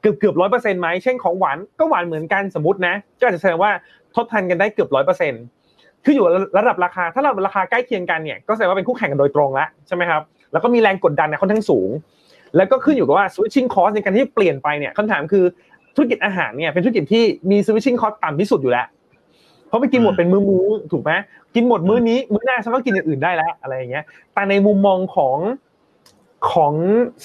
[0.00, 3.70] เกือบเกือบร้อยเปอร์เซ็นต์ไหมเช่นของหวานก็หวานเหมือนกันสมมตินะ ก็อาจจะแสดงว่า
[4.16, 5.42] ทดแทนกันได้เกือบร้อยเปอร์เซ็นต์
[6.04, 6.24] คืออยู่
[6.58, 10.22] ระดับราคา ถ้าเราราคาใกล้เคียงกันเนี่ยก็แสดงว่าเป็นคู่แข่งกันโดยตรงแล้วใช่ไหมครับ
[10.52, 11.88] แล้วก็มีแรงกดดันเนี่ยค่อนข้างสูง
[12.56, 15.44] แล้วก็ขึ้นอยู่กับว่า switching cost ในการที่เปลี่ยนไปเนี่ยคำถามคือ
[15.94, 18.86] ธุรกิจอาหารเนี่ยเป็นธุรกิจที่มี switching cost ต่ำที่สุดอยู่แล้ว
[19.68, 21.12] เพราะไปกินหมดเป็นมื้อๆถูกไหม
[21.54, 25.38] กินหมดมื้อนี้มื้อหน้าฉันก็กินอย่างอื่นได้แล้วอะไรอย่างเงี้ย แต่ในมุมมองของ
[26.52, 26.72] ของ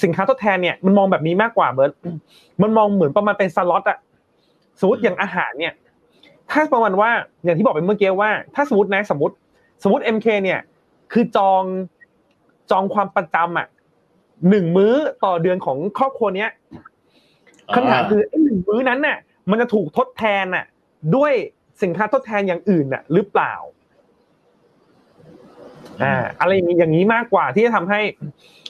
[0.03, 1.91] สินค้าทดแทนเนี่ยมันมองแบบนี้มากกว่าเบิร์ต
[2.61, 3.97] มันมองเหมือนประมาณเป็นสล็อตอะ
[4.79, 5.73] สมมติอย่างอาหารเนี่ย
[6.51, 7.09] ถ้าประมาณว่า
[7.43, 9.35] อย่างที่บอกไปเมื่อกี้ว่า ถ้าสมมตินะสมมติ
[9.83, 10.59] สมมติ MK เนี่ย
[11.11, 11.63] คือจอง
[12.71, 13.67] จองความประจำอะ
[14.49, 14.93] หนึ่งมื้อ
[15.25, 16.49] ต่อเดือนของครอบครัวเนี้ย
[17.75, 19.17] คำถามคือไอ้หนึ่งมื้อนั้นน่ะ
[19.49, 20.65] มันจะถูกทดแทนน่ะ
[21.15, 21.33] ด้วย
[21.83, 23.53] สินค้าทดแทนอย่างอื่นน่ะ หรือเปล่า
[26.03, 27.99] อ่าอะไรอย่างนี้อย่างนี้มากกว่าที่จะทำให้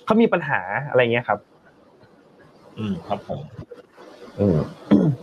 [0.05, 0.59] เขามีปัญหา
[0.89, 1.39] อะไรเงี้ยครับ
[2.77, 3.39] อืมครับผม
[4.39, 4.57] อืม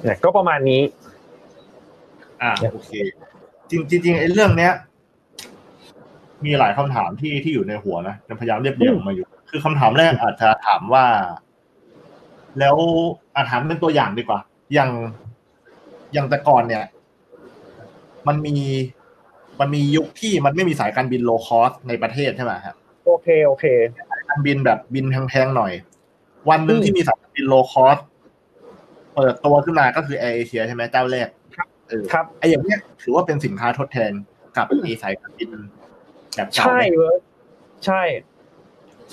[0.02, 0.82] เนี่ยก็ประมาณนี้
[2.42, 2.90] อ่าโอเค
[3.70, 4.72] จริงจริงๆไอ้เรื่องเนี้ย
[6.44, 11.06] มีหลายคำถามที่ที่อยู่ในหัวนะจะพยายามเรียบเรียงออกมาอยู่ คือคำถามแรกอาจจะถามว่า
[12.58, 12.76] แล้ว
[13.34, 14.40] อาถามเป็นตัวอย่างดีกว่า
[14.74, 14.90] อย่าง
[16.12, 16.84] อย่างแต่ก่อนเนี่ย
[18.28, 18.56] มันมี
[19.60, 23.64] มันมียุคที่มันไม่มีสายการบิน low cost ในประเทศใช่ไหมครับโอเคโอเค
[24.28, 25.72] การบินแบบบินแพงๆหน่อย
[26.50, 27.98] วันหนึ่งอืมที่มีสายการบิน low cost
[29.14, 31.28] เปิดตัวขึ้นมาก็คือแอร์เอเชียใช่ไหมเจ้าแรก
[31.88, 34.12] เออครับไอ้อย่างเนี้ยถือว่าเป็นสินค้าทดแทน
[34.56, 35.50] กับไอ้สายการบิน
[36.34, 37.16] แบบเก่าใช่ไหมเว้ย
[37.86, 38.02] ใช่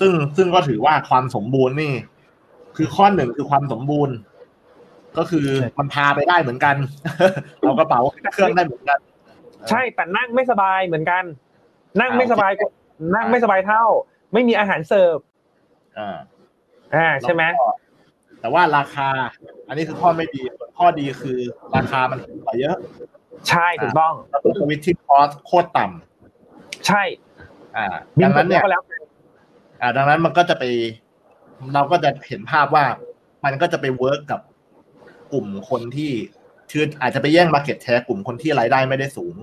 [0.00, 1.94] ซึ่งซึ่งก็ถือว่าความสมบูรณ์นี่
[2.76, 4.16] คือข้อหนึ่งคือความสมบูรณ์
[5.18, 5.46] ก็คือ
[5.78, 6.76] มันพาไปได้เหมือนกัน
[7.60, 8.00] เอากระเป๋า
[8.32, 8.98] เครื่องได้เหมือนกัน
[9.70, 11.24] ใช่แต่นั่งไม่สบายเหมือนกัน
[12.00, 12.66] นั่งอ่าไม่สบายก็
[13.16, 13.84] นั่งไม่สบายเท่า
[14.32, 15.16] ไม่มีอาหารเสิร์ฟ
[15.98, 16.16] อ่า
[16.94, 17.70] อ่าใช่ไหมแล้วก็
[18.40, 19.08] แต่ว่าราคา
[19.68, 21.38] อันนี้คือข้อไม่ดีส่วนข้อดีคือ
[21.76, 22.76] ราคามันถูกกว่าเยอะ
[23.48, 27.02] ใช่ถูกต้องแล้วก็สวิตชิ่งคอสโคตรต่ำใช่
[27.76, 27.86] อ่า
[28.18, 28.82] บิดันงนั้นเนี่ยก็แล้ว
[29.80, 30.64] อ่าดังนั้นมันก็จะไป
[31.74, 32.84] เราก็จะเห็นภาพว่า
[33.44, 34.40] มันก็จะไป work กับ
[35.32, 36.12] กลุ่มคนที่
[36.70, 39.34] คืออาจจะไปแย่ง market share กลุ่มคนที่รายได้ไม่ได้สูง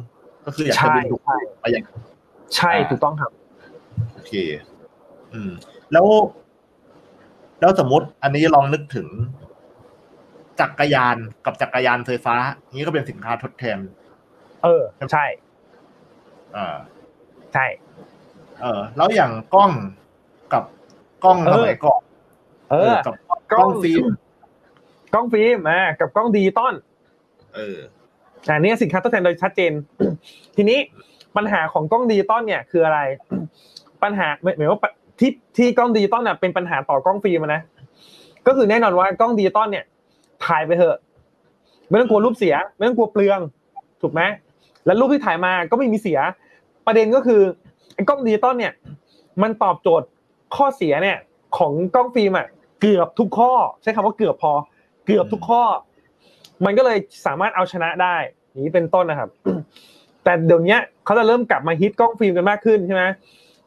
[0.46, 1.84] ก็คืออยากจะใช่บินถูกๆไปอย่าง
[2.56, 3.32] ใช่อ่าถูกต้องครับ
[4.14, 4.34] โอเค
[5.34, 5.52] อืม
[5.94, 6.06] แล้ว
[7.60, 9.08] แล้วสมมติ อันนี้ลองนึกถึง
[10.60, 12.36] จักรยานกับจักรยานไฟฟ้า
[12.76, 13.80] นี้ก็เป็นสินค้าทดแทน
[14.64, 15.26] เออใช่
[16.56, 16.76] อ่า
[17.54, 17.66] ใช่
[18.62, 19.72] เออ แล้วอย่างกล้อง
[20.54, 20.64] กับ
[21.24, 22.02] กล้องเออสมัยก่อน
[22.72, 23.16] เออกับ
[23.52, 24.06] กกล้ล้อองงฟิล์ม
[25.14, 26.74] กล้องฟิล์มอ่ากับกล้องดิจิตอล
[27.56, 27.78] เออ
[28.50, 29.72] อันนี้สินค้าทดแทนโดยชัดเจน
[30.56, 30.80] ทีนี้
[31.38, 33.00] ปัญหาของกล้องดิจิตอลเนี่ยคืออะไร
[34.04, 34.80] ปัญหาหมายหมายว่า
[35.20, 37.62] ที่ที่กล้องดิจิตอลเนี่ยเป็นปัญหาต่อกล้องฟิล์มอะนะ
[38.48, 39.86] ก็คือแน่นอนว่ากล้องดิจิตอลเนี่ย
[40.46, 40.98] ถ่ายไปเถอะ
[41.90, 43.40] ไม่ต้องกลัวรูปเสีย ไม่ต้องกลัวเปลือง
[44.02, 44.22] ถูกไหม
[44.86, 46.20] แล้วรูปที่ถ่ายมาก็ไม่มีเสีย
[46.86, 47.42] ประเด็นก็คือ
[47.94, 48.74] ไอ้กล้องดิจิตอลเนี่ย
[49.42, 50.08] มันตอบโจทย์
[50.58, 51.18] ข้อเสียเนี่ย
[51.58, 52.48] ของกล้องฟิล์มอะ
[52.82, 54.54] เกือบทุกข้อ ใช้คำว่าเกือบพอ
[55.06, 55.64] เกือบทุกข้อ
[56.66, 58.16] มันก็เลยสามารถเอาชนะได้
[58.50, 59.30] อย่างนี้เป็นต้นนะครับ
[60.24, 63.04] แต่เดี๋ยวนี้เขาจะเริ่มกลับมาฮิตกล้องฟิล์มกันมากขึ้นใช่ไหม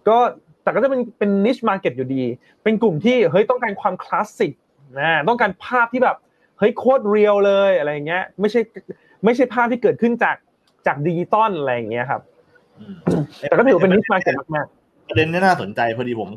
[0.08, 0.16] ก็
[0.62, 2.24] แต่ก็จะเป็นเป็น niche market อยู่ดี
[2.62, 4.52] เป็นกลุ่มที่เฮ้ยต้องการความคลาสสิก
[4.98, 6.16] นะต้องการภาพที่แบบ
[6.58, 8.60] เฮ้ยโคตร real เลยอะไรอย่างเงี้ย ไม่ใช่
[9.24, 10.36] ไม่ใช่ภาพที่เกิดขึ้นจาก
[10.86, 12.20] จากดิจิตอลอะไรอย่างเงี้ยครับ
[12.78, 12.84] อื
[13.20, 14.66] มแต่ก็ถือว่าเป็น niche market มาก
[15.08, 16.28] ประเด็นนี้น่าสนใจพอดีผม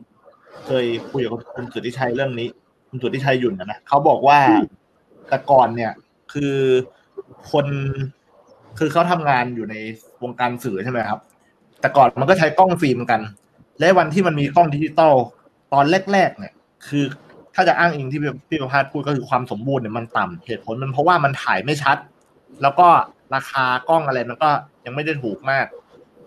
[0.66, 2.48] เคยคุยกับคุณสุทธิชัยเรื่องนี้
[2.90, 4.40] คุณสุทธิชัยหยุ่นนะนะเขาบอกว่า
[5.30, 5.92] แต่ก่อนเนี่ย
[6.34, 6.56] คือ
[7.52, 7.66] คน
[8.80, 9.76] คือเขาทำงานอยู่ใน
[10.24, 11.20] วงการสื่อใช่ไหมครับ
[11.82, 13.22] แต่ก่อนมันก็ใช้กล้องฟิล์มกัน
[13.80, 15.16] และวันที่มันมีกล้องดิจิตอล
[15.74, 16.54] ตอนแรก ๆ เนี่ย
[16.88, 17.04] คือ
[17.56, 21.98] ถ้าจะอ้างอิงที่พี่พี่ประภาสพูดก็คือความสมบูรณ์เนี่ยมันต่ำเหตุผลมันเพราะว่ามันถ่ายไม่ชัด
[22.62, 22.88] แล้วก็
[23.36, 24.50] ราคากล้องอะไรมันก็
[24.86, 25.66] ยังไม่ได้ถูกมาก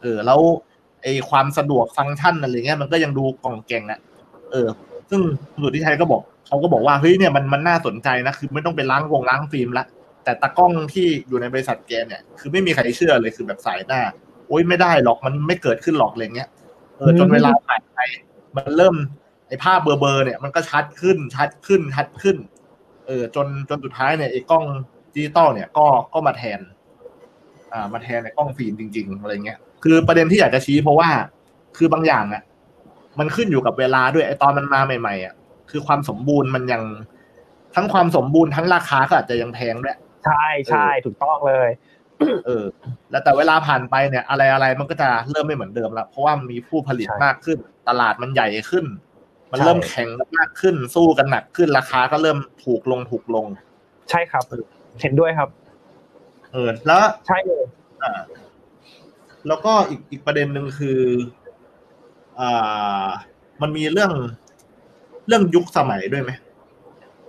[0.02, 0.40] เออแล้ว
[1.02, 4.00] ไอความสะดวกฟังก์ชันอะไรเงี้ยมันก็ยังดูกล่องแกงอะ
[4.54, 4.68] เออ
[5.10, 5.20] ซึ่ง
[5.52, 9.84] คุณสุทธิชัยก็บอกเขาก็บอกว่าเฮ้ยเนี่ยมันมันน่าสนใจนะคือไม่ต้องไปล้างวงล้างฟิล์มละ
[10.24, 14.00] แต่ตากล้องที่อยู่ในบริษัทแกเนี่ยคือไม่มีใครเชื่อเลยคือแบบสายหน้า
[14.48, 16.48] โอ๊ยไม่ได้หรอกมันไม่เกิดขึ้นหรอกอะไรเงี้ย
[16.98, 17.98] เออจนเวลาผ่านไป
[18.56, 18.94] มันเริ่ม
[19.48, 22.36] ไอ้ภาพเบอร์เบอร์เนี่ยมันก็ชัดขึ้นชัดขึ้นชัดขึ้น
[23.06, 24.64] เออ จนจนสุดท้ายเนี่ยไอ้กล้อง
[25.14, 26.60] ดิจิตอลเนี่ยก็ก็มาแทน
[27.72, 31.08] อ่ามาแทนในกล้องฟิล์มจริง ๆอะไรเงี้ยคือประเด็นที่อยากจะชี้เพราะว่า
[31.76, 32.42] คือบางอย่างอะ
[33.18, 35.34] มันขึ้นอยู่กับเวลาด้วยไอ้ตอนมันมาใหม่ๆอะ
[35.70, 36.82] คือความสมบูรณ์มันยัง
[37.74, 41.68] ทั้งความสมบูรณ์ทั้งราคาก็อาจจะยังแพงด้วยๆใช่ใช่ถูกต้องเลย
[42.46, 42.64] เออ
[43.10, 48.84] แล้วแต่เวลาผ่านไปเนี่ย อะไรอะไรมันก็จะเริ่มไม่เหมือนเดิมแล้วเพราะว่ามันมีผู้ผลิตใช่มากขึ้น ตลาดมันใหญ่ขึ้น
[49.52, 53.46] มันใช่เริ่มแข่งกันมากขึ้นสู้กันหนักขึ้นราคาก็เริ่มถูกลงถูกลง
[54.10, 54.44] ใช่ครับ
[55.00, 55.48] เห็นด้วยครับ
[56.52, 57.64] เออแล้วใช่เลย
[58.02, 58.20] อ่า
[59.48, 61.43] แล้วก็อีกอีกประเด็นหนึ่งคืออ่า
[63.62, 64.12] มันมีเรื่อง
[65.26, 66.30] เรื่องยุคสมัยด้วยไหม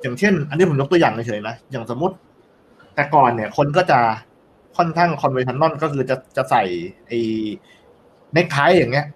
[0.01, 2.15] อย่างเช่น อันนี้ผมยกตัวอย่างเฉยๆนะอย่างสมมติ
[2.95, 3.99] แต่ก่อนเนี่ย คนก็จะ
[4.77, 6.63] ค่อนข้าง conventional ก็คือจะจะใส่
[7.07, 7.19] ไอ้
[8.33, 9.07] เนคไทอย่างเงี้ย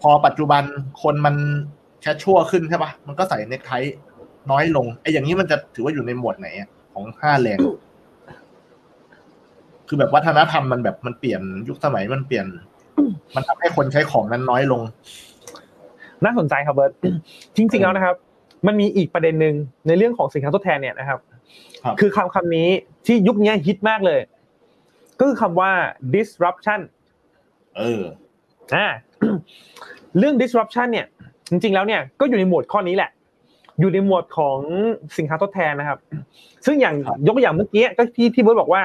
[0.00, 0.62] พอปัจจุบัน
[1.02, 1.34] คนมัน
[2.00, 3.72] casual ขึ้นใช่ปะมันก็ใส่เนคไท
[4.50, 6.48] น้อยลงไอ้อย่างนี้มันจะถือว่าอยู่ในหมวดไหน
[6.92, 7.58] ของห้าแรง
[9.88, 12.46] คือแบบวัฒนธรรมมันแบบมันเปลี่ยนยุคสมัยมันเปลี่ยน
[13.34, 14.82] มันทำให้คนใช้ของนั้นน้อยลง
[16.24, 16.92] น่าสนใจครับเบิร์ต
[17.56, 18.16] จริงๆแล้วนะครับ
[18.66, 19.54] มันมีอีกประเด็นหนึ่ง
[19.86, 21.18] ในเรื่องของสินค้าทดแทนเนี่ยนะครับ
[21.84, 22.68] ครับ คือคำคำนี้
[23.06, 24.20] ที่ยุคนี้ฮิตมากเลย
[25.18, 25.70] ก็คือคำว่า
[26.14, 26.80] disruption
[27.76, 28.02] เออ
[28.74, 28.86] อ่า
[30.18, 31.06] เรื่อง disruption เนี่ย
[31.50, 33.10] จริง ๆ แล้วเนี่ยก็อยู่ในหมวดข้อนี้แหละ
[33.80, 34.58] อยู่ในหมวดของ
[35.18, 35.98] สินค้าทดแทนนะครับ
[36.66, 38.82] ซึ่งอย่างครับยกตัวอย่างเมื่อกี้ก็ที่ที่เบิร์ตบอกว่า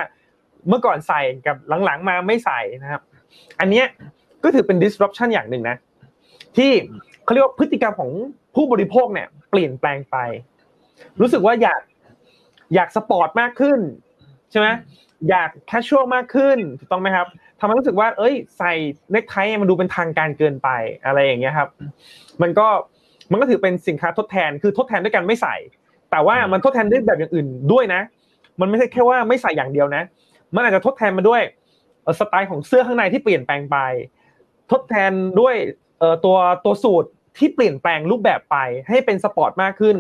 [0.68, 3.02] เมื่อก่อนใส่กับหลังๆมาไม่ใส่นะครับ
[3.60, 3.86] อันเนี้ย
[4.44, 5.78] ก็ถือเป็น disruption อย่างหนึ่งนะ
[6.58, 6.72] ที่
[7.24, 8.12] เขาเรียกว่าพฤติกรรมของ
[8.56, 10.18] ผู้บริโภคเนี่ย เปลี่ยนแปลงไป
[11.22, 11.82] รู้สึกว่าอยาก
[12.76, 13.80] อยากสปอร์ตมากขึ้น
[14.52, 14.68] ใช่ไหม
[15.30, 17.28] อยาก casual มากขึ้นถูกต้องไหมครับ
[17.60, 18.74] ทำให้รู้สึกว่า เอ้ย ใส่
[19.12, 20.70] เนคไทมันดูเป็นทางการเกินไป
[21.06, 21.70] อะไรอย่างเงี้ยครับ
[22.42, 22.68] มันก็
[23.32, 25.56] มันก็ถือเป็นสินค้าทดแทนคือทดแทนด้วยกันไม่ใส่
[26.12, 28.02] แต่ว่ามันทดแทนด้วยแบบอย่างอื่นด้วยนะ
[28.62, 30.04] มันไม่ใช่แค่ว่าไม่ใส่อย่างเดียวนะ
[30.56, 31.42] มันอาจจะทดแทนมาด้วย
[32.20, 33.78] สไตล์ของเสื้อข้างในที่เปลี่ยนแปลงไป
[34.72, 35.56] ทดแทนด้วย
[36.26, 38.58] ตัวตัวสูทที่เปลี่ยนแปลงรูปแบบไป
[38.90, 39.96] ให้เป็นสปอร์ตมากขึ้น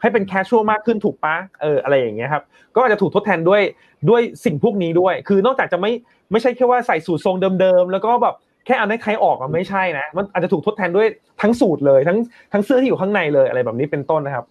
[0.00, 2.42] ให้เป็น casual มากขึ้นถูกปะเอออะไรอย่างเงี้ยครับ
[2.74, 3.62] ก็อาจจะถูกทดแทนด้วย
[4.10, 5.92] ด้วยสิ่งพวกนี้ด้วย คือนอกจากจะไม่
[6.30, 8.34] ไม่ใช่แค่ว่าใส่สูททรงเดิมๆแล้วก็แบบ
[8.66, 11.06] แค่เอาเนคไทออกอะไม่ใช่นะ มันอาจจะถูกทดแทนด้วย
[11.42, 12.18] ทั้งสูทเลยทั้ง
[12.52, 14.46] ทั้งเสื้อที่อยู่ข้างในเลยอะไรแบบนี้เป็นต้นนะครับ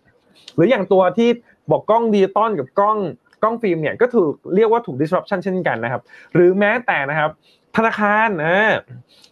[0.55, 1.29] หรืออย่างตัวที่
[1.71, 2.97] บอกกล้องดิจิตอลกับกล้อง
[3.43, 6.01] กล้องฟิล์มเนี่ยก็ถูกเรียกว่าถูก disruption เช่นกันนะครับ
[6.33, 7.29] หรือแม้แต่นะครับ
[7.77, 8.71] ธนาคารอ่า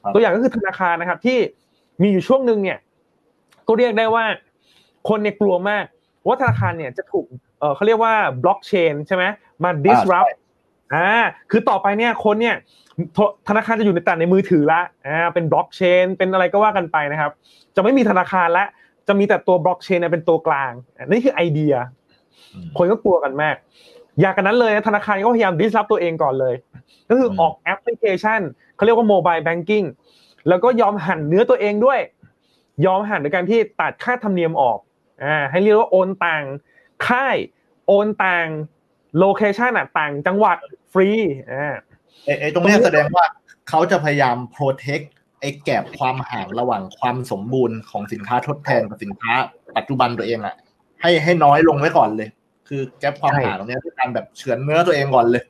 [0.04, 1.38] ครับตัวอย่างก็คือธนาคารนะครับ ที่
[2.02, 2.80] มีอยู่ช่วงหนึ่งเนี่ย
[3.68, 4.26] ก็เรียกได้ว่า
[5.10, 5.84] คนเนี่ยกลัวมาก
[6.28, 7.26] ว่าธนาคารเนี่ยจะถูก
[7.60, 9.24] เออเขาเรียกว่าบล็อกเชนใช่ไหม
[9.64, 10.32] มา disrupt
[10.96, 11.08] อ่า
[11.52, 12.56] คือต่อไปเนี่ยคนเนี่ย
[13.14, 17.32] โทธนาคารจะอยู่ในแต่ในมือถือละอ่าเป็นบล็อกเชนเป็นอะไรก็ว่ากันไปนะครับ
[17.76, 18.66] จะไม่มีธนาคารละ
[19.08, 20.72] จะมีแต่ตัวบล็อกเชนเป็นตัวกลาง
[21.06, 21.74] นี่คือไอเดีย
[22.54, 23.56] อืมคนก็กลัวกันมาก
[24.22, 26.56] อยากกันนั้นเลยนะธนาคารก็พยายาม disrupt ตัวเองก่อนเลย
[27.10, 28.42] ก็คือออกแอปพลิเคชัน
[28.76, 29.84] เขาเรียกว่า mobile banking
[30.48, 32.00] แล้วก็ยอมหั่นเนื้อตัวเองด้วย
[32.86, 34.80] ยอมหั่นโดยการที่ตัดค่าธรรมเนียมออก
[35.24, 36.44] อ่าให้เรียกว่าโอนต่าง
[37.08, 37.36] ค่าย
[37.88, 38.48] โอนต่าง
[39.20, 40.58] location อะต่างจังหวัด
[40.92, 41.10] ฟรี
[41.52, 41.76] อ่า
[42.26, 43.26] ไอ้ไอ้ตรงเนี้ยแสดงว่า
[43.70, 45.00] เขาจะพยายาม protect
[45.42, 49.34] ไอ้ gap ความห่างระหว่างความสมบูรณ์ของสินค้าทดแทนกับสินค้า
[49.78, 50.56] ปัจจุบันตัวเองอะ
[51.02, 52.30] ให้ให้น้อยลงไว้ก่อนเลย
[52.68, 55.44] คือ gap ความใช่ห่างตรงเนี้ยคือการแบบเฉือนเนื้อตัวเองก่อนเลย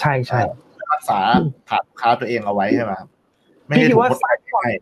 [0.00, 0.40] ใช่ใช่
[0.92, 1.18] รักษา
[1.68, 3.08] ฐานลูกค้าตัวเองเอาไว้ใช่ไหมครับ
[3.66, 4.72] ไม่พี่ให้คิดถูกว่าคนตายง่าย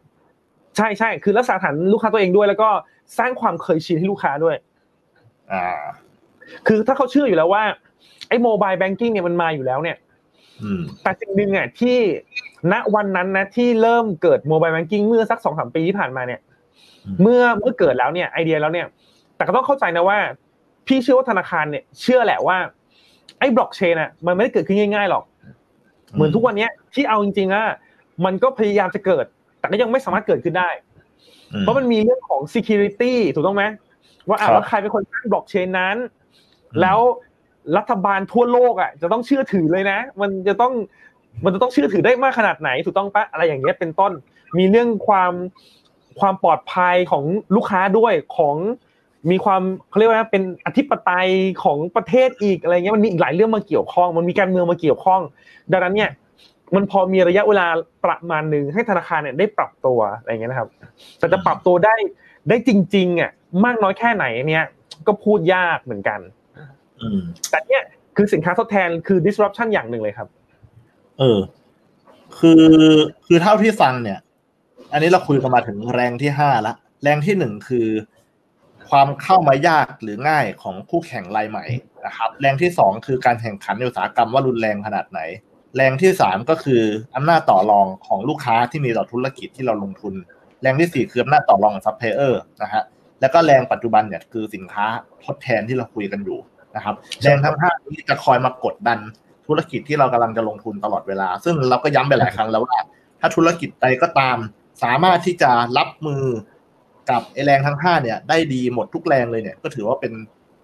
[0.77, 2.69] ใช่ใช่คือรักษาฐานลูกค้าตัวเองด้วย แล้วก็
[3.19, 4.57] สร้างความเคยชินให้ลูกค้าด้วย
[5.53, 5.67] อ่า
[6.67, 7.63] คือถ้าเขาเชื่ออยู่แล้วว่า
[8.29, 9.97] ไอ้ mobile banking เนี่ยมันมาอยู่แล้วเนี่ย
[10.63, 11.99] อืมแต่สิ่งหนึ่งอะที่
[12.73, 16.41] ณวันนั้นนะที่เริ่มเกิด mobile banking เมื่อสักสองสามปีที่ผ่านมาเนี่ย
[17.07, 18.87] อืมเมื่อเมื่อเกิดแล้วเนี่ยไอเดียแล้วเนี่ย
[19.37, 20.19] แต่ก็ต้องเข้าใจนะว่า
[20.87, 22.57] พี่เชื่อว่าธนาคารเนี่ยเชื่อแหละว่า
[23.39, 25.25] ไอ้บล็อกเชนอะมันไม่ได้เกิดขึ้นง่ายๆหรอก
[26.15, 27.65] เหมือนทุกวันเนี้ยที่เอาจริงๆอะ
[28.25, 29.25] มันก็พยายามจะเกิด
[29.59, 30.69] แต่ก็ยังไม่สามารถเกิดขึ้นได้
[31.53, 33.65] อืมเพราะมันมีเรื่องของ security ถูกต้องไหม
[34.29, 35.97] ว่าอะครับแล้วใครเป็นคนสร้างบล็อกเชนนั้น
[36.81, 36.99] แล้ว
[37.77, 40.73] รัฐบาลทั่วโลกอะจะต้องเชื่อถือเลยนะ มันจะต้อง
[41.45, 44.13] มันจะต้องเชื่อถือได้มากขนาดไหนถูกต้องปะอะไรอย่างเงี้ยเป็นต้น
[44.59, 45.33] มีเรื่องความ
[46.21, 48.57] ความปลอดภัยของลูกค้าด้วยของ
[49.31, 51.29] มีความเขาเรียกว่าเป็นอธิปไตย
[51.65, 55.21] ของประเทศอีกอะไรเงี้ยมันมีอีกหลายเรื่องมาเกี่ยวข้อง มันมีการเมืองมาเกี่ยวข้อง
[55.73, 56.11] ดังนั้นเนี่ย
[56.75, 57.67] มันพอมีระยะเวลา
[58.05, 60.69] ประมาณหนึ่งให้ธนาคารเนี่ยได้ปรับตัวอะไรเงี้ยนะครับ
[61.19, 61.95] แต่จะปรับตัวได้
[62.49, 63.31] ได้จริงๆอะ
[63.65, 64.65] มากน้อยแค่ไหนเนี่ย
[65.07, 66.21] ก็พูดยากเหมือนกัน
[67.01, 67.83] อืมแต่เนี่ย
[68.17, 70.29] คือสินค้าทดแทนคือ disruption อย่างหนึ่งเลยครับ
[71.19, 71.39] เออ
[72.39, 72.65] คือ
[73.27, 74.19] คือเท่าที่ฟังเนี่ย
[74.93, 77.87] อันนี้เราคุยกันมาถึงแรงที่ห้าละ แรงที่หนึ่งคือ
[78.91, 81.65] ความเข้ามายากหรือง่ายของคู่แข่งรายใหม่
[82.07, 85.21] นะครับ แรงที่สองคือการแข่งขันในอุตสาหกรรมว่ารุนแรงขนาดไหน
[85.77, 86.83] แรงที่สามก็คือ
[87.17, 90.15] อำนาจต่อรองของลูกค้าที่มีต่อธุรกิจที่เราลงทุน
[90.63, 92.83] แรงที่สี่คืออำนาจต่อรองของซัพพลายเออร์นะฮะ
[93.21, 94.85] แล้วก็แรงปัจจุบันเนี่ยคือสินค้า
[95.25, 96.39] ทดแทนที่เราคุยกันอยู่
[96.77, 98.99] นะครับแรงทั้งห้านี้จะคอยมากดดัน
[99.47, 102.79] ธุรกิจที่เรากำลังจะลงทุนตลอดเวลา ซึ่งเราก็ย้ำไปหลายครั้งแล้วว่า
[103.21, 104.37] ถ้าธุรกิจใดก็ตาม
[104.83, 106.25] สามารถที่จะรับมือ
[107.11, 110.13] กับไอแรงทั้งห้าเนี่ย ได้ดีหมดทุกแรงเลยเนี่ย ก็ถือว่าเป็น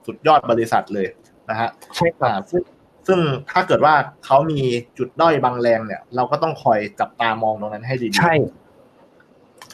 [0.07, 1.07] สุดยอดบริษัทเลย
[1.51, 2.63] นะฮะใช่ครัอ่าบซึ่ง
[3.07, 3.19] ซึ่ง
[3.51, 4.61] ถ้าเกิดว่าเขามี
[4.99, 8.35] จุดด้อยบางแรงเนี่ย เราก็ต้องคอยจับตามองตรงนั้นให้ดีๆใช่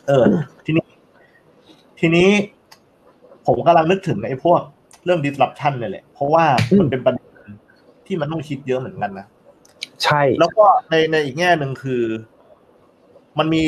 [0.07, 0.25] เออ
[0.65, 0.87] ทีนี้
[2.01, 2.29] ทีนี้
[3.47, 4.61] ผมกำลังนึกถึงไอ้พวก
[5.05, 6.45] เรื่อง disruption เนี่ยแหละ เพราะว่า
[6.81, 7.29] มันเป็นประเด็น
[8.07, 9.27] ที่มันต้องคิดเยอะเหมือนกันนะ
[10.05, 12.03] ใช่ แล้วก็ในในอีกแง่หนึ่งคือ
[13.39, 13.63] มันมี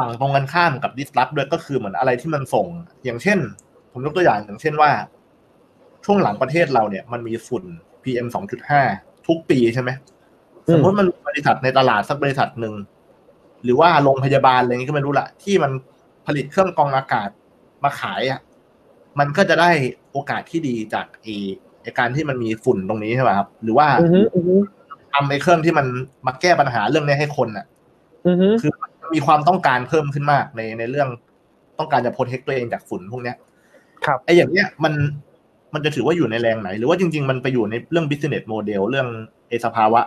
[0.00, 2.66] ฝั่งตรงกันข้ามกับ disrupt ด้วยก็คือเหมือนอะไรที่มันส่ง
[3.04, 3.38] อย่างเช่น
[3.92, 4.90] ผมยกตัวอย่างอย่างเช่นว่า
[6.04, 7.64] ช่วงหลังประเทศเราเนี่ย มันมีฝุ่น
[8.04, 8.80] PM 2.5
[9.26, 9.90] ทุกปีใช่ไหม
[10.66, 12.74] อืมสมมติมันมีบริษัทในตลาดสักบริษัทหนึ่ง
[13.64, 15.72] หรือว่าโรงพยาบาลอะไรนี้ก็ไม่รู้ละที่มัน
[16.26, 17.28] ผลิตเครื่องกรองอากาศ
[17.84, 18.40] มาขายอะ
[19.18, 19.70] มันก็จะได้
[20.12, 21.34] โอกาสที่ดีจากไอ้
[21.82, 24.54] ไอ้การที่มันมีฝุ่นตรงนี้ใช่ไหมครับ หรือว่าอือฮึอือฮึ
[25.12, 25.86] ทำไอ้เครื่องที่มัน
[26.26, 27.66] มาแก้ปัญหาเรื่องนี้ให้คนอะ
[28.26, 31.08] อือฮึคือมัน มีความต้องการเพิ่มขึ้นมากในในเรื่อง
[31.78, 33.36] ต้องการจะโปรเทคตัวเองจากฝุ่นพวกเนี้ย
[34.06, 34.92] ครับไอ้อย่างเนี้ยมัน
[35.74, 39.08] มันจะถือว่าอยู่ในแรงไหน หรือว่าจริง ๆ มันไปอยู่ในเรื่อง business model เรื่อง
[39.48, 40.00] ไอ้สภาวะ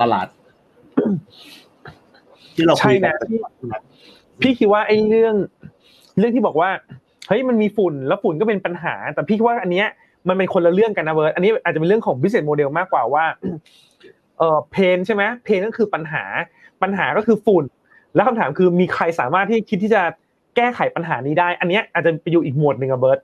[0.00, 0.26] ตลาด
[2.54, 3.38] ที่เราคุใช่ยกันะนพี่
[4.42, 5.34] พี่คิดว่าไอ้เรื่อง
[6.18, 6.70] เรื่องที่บอกว่า
[7.28, 9.88] เฮ้ยมันมีฝุ่นแล้วฝุ่นก็เป็นปัญหา แต่พี่คิดว่าอันเนี้ย
[10.28, 13.24] มันเป็นคนละเรื่องกันนะเบิร์ตอันนี้อาจจะเป็นเรื่องของ business model มากกว่าว่า
[14.38, 16.24] เออเพนใช่ไหมเพนก็คือปัญหา
[16.82, 17.64] ปัญหาก็คือฝุ่น
[18.14, 20.02] แล้วคำถามคือมีใครสามารถที่คิดที่จะ
[20.56, 23.18] แก้ไขปัญหานี้ได้ อันเนี้ยอาจจะไปอยู่อีกหมวดหนึ่งอะเบิร์ต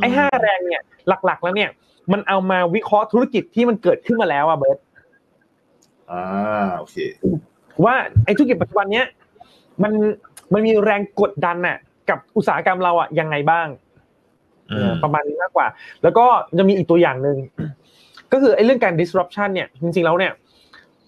[0.00, 0.82] ไอ้ห้าแรงเนี่ย
[1.26, 1.70] หลักๆ แล้วเนี่ย
[2.12, 4.78] มันเอามาวิเคราะห์ธุรกิจที่มันเกิดขึ้นมาแล้วอะเบิร์ต
[6.10, 6.22] อ่า
[6.78, 6.96] โอเค
[7.84, 9.06] ว่าไอ้ธุรกิจปัจจุบันเนี้ย
[9.82, 9.92] มัน
[10.52, 11.76] มันมีแรงกดดันน่ะ
[12.10, 13.68] กับอุตสาหกรรมเราอะยังไงบ้าง
[14.72, 15.66] อืมประมาณนี้มากกว่า
[16.02, 16.26] แล้วก็
[16.58, 17.36] จะมีอีกตัวอย่างหนึ่ง
[18.32, 20.32] ก็คือไอ้เรื่องการ disruption เนี่ย จริงๆแล้วเนี่ย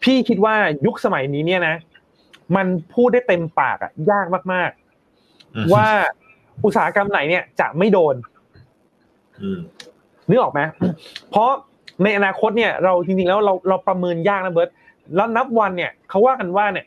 [0.02, 0.54] พี่คิดว่า
[0.86, 1.74] ยุคสมัยนี้เนี่ยนะ
[2.56, 4.70] มันพูดได้เต็มปากอะ ยากมาก
[5.56, 5.86] อืมๆว่า
[6.64, 8.14] อุตสาหกรรมไหนเนี่ยจะไม่โดน
[9.42, 9.58] อืม
[10.28, 10.60] นึกออกไหม
[11.30, 11.50] เพราะ
[12.02, 14.70] ในอนาคตเนี่ย เราจริงๆแล้วเราเราประเมินยากนะเบิร์ต
[15.14, 16.86] แล้วนับวันเนี่ยเขาว่ากันว่าเนี่ย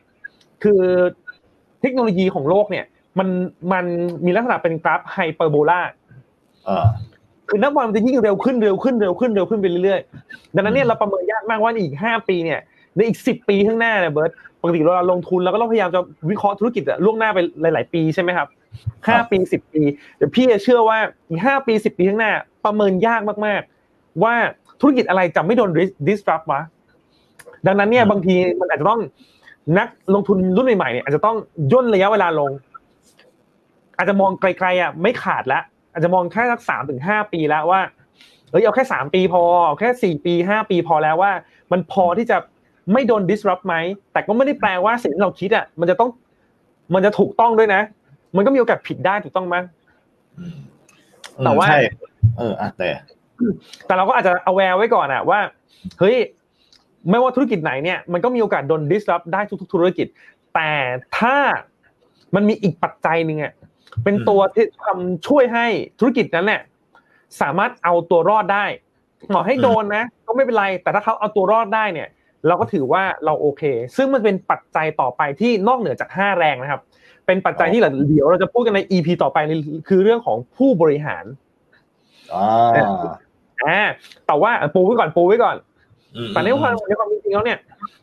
[0.62, 0.80] คือ
[1.80, 2.84] เทคโนโลยีของโลกเนี่ย
[3.18, 3.28] มัน
[3.72, 3.84] มัน
[4.24, 5.80] มีลักษณะเป็นกราฟไฮเปอร์โบลา
[6.64, 6.86] เออ
[7.48, 12.60] คือนับวันมันจะยิ่งเร็วขึ้นเร็วขึ้นเร็วขึ้นเร็วขึ้นไปเรื่อยๆ ดังนั้นเนี่ยเราประเมินยากมากว่าในอีกห้าปีเนี่ย
[12.96, 14.30] ในอีกสิบปีข้างหน้าเนี่ยเบิร์ต
[14.62, 18.48] ปกติเราลงทุนเราก็ต้องพยายามจะวิเคราะห์ธุรกิจอะล่วงหน้าไปหลาย ๆ ปีใช่ไหมครับ
[19.08, 19.82] ห้าปีสิบปี
[20.16, 22.32] เดี๋ยวพี่จะเชื่อว่าอีกห้าปีสิบปีข้างหน้า
[22.64, 23.60] ประเมินยากมาก
[23.92, 24.34] ๆ ว่า
[24.80, 25.70] ธุรกิจอะไรจะไม่โดน
[26.06, 26.60] disrupt วะ
[27.66, 29.00] ดังนั้นเนี่ยบางทีมันอาจจะต้อง
[29.78, 31.36] นักลงทุนรุ่นใหม่ ๆ เนี่ยอาจจะต้อง
[31.72, 32.50] ย่นระยะเวลาลง
[33.96, 37.80] อาจจะมองไกล ๆ อะ ไม่ขาดแล้วอาจจะมองแค่สักสามถึงห้าปีแล้วว่า
[38.50, 41.32] เฮ้ยเอาแค่สามปีพอเอาแค่สี่ปีห้าปีพอแล้วว่า
[41.72, 42.36] มันพอที่จะ
[42.92, 43.74] ไม่โดน disrupt ไหม
[44.12, 46.10] แต่ก็ไม่ได้แปลว่าสิ่งที่เราคิดอะมันจะต้อง
[46.94, 47.82] มันจะถูกต้องด้วยนะ
[48.36, 49.56] มันก็มีโอกาสผิดได้ถูกต้องไหม
[51.44, 51.66] แต่ว่า
[52.38, 52.88] เอออะแต่
[53.86, 55.40] แต่เราก็อาจจะ aware ไว้ก่อนอะว่า
[55.98, 56.16] เฮ้ย
[57.10, 60.06] ไม่ว่าธุรกิจไหนเนี่ยมันก็มีโอกาสโดน disrupt ได้ทุก ๆ ธุรกิจ
[60.54, 60.70] แต่
[61.18, 61.36] ถ้า
[62.34, 63.52] มันมีอีกปัจจัยหนึ่งอะ
[64.04, 65.66] เป็นตัวที่ทำช่วยให้
[65.98, 66.62] ธุรกิจนั้นเนี่ย
[67.40, 68.64] สามารถเอาตัวรอดได้
[69.30, 72.08] หมอให้โดนนะ ก็ไม่เป็นไร แต่ถ้าเขาเอาตัวรอดได้เนี่ย
[72.46, 73.62] เราก็ถือว่าเราโอเค
[73.96, 76.80] ซึ่งมันเป็นปัจจัยต่อไปที่นอกเหนือจากห้าแรงนะครับ
[77.26, 79.38] เป็นปัจจัยที่เดี๋ยวเราจะพูดกันใน EP ต่อไป
[79.88, 81.24] คือเรื่องของผู้บริหาร
[82.34, 82.88] อ่า
[83.64, 83.80] อ่า
[84.26, 85.56] แต่ว่าปูไว้ก่อนปูไว้ก่อน
[86.32, 87.58] แต่ในความในความจริงแล้วเนี่ย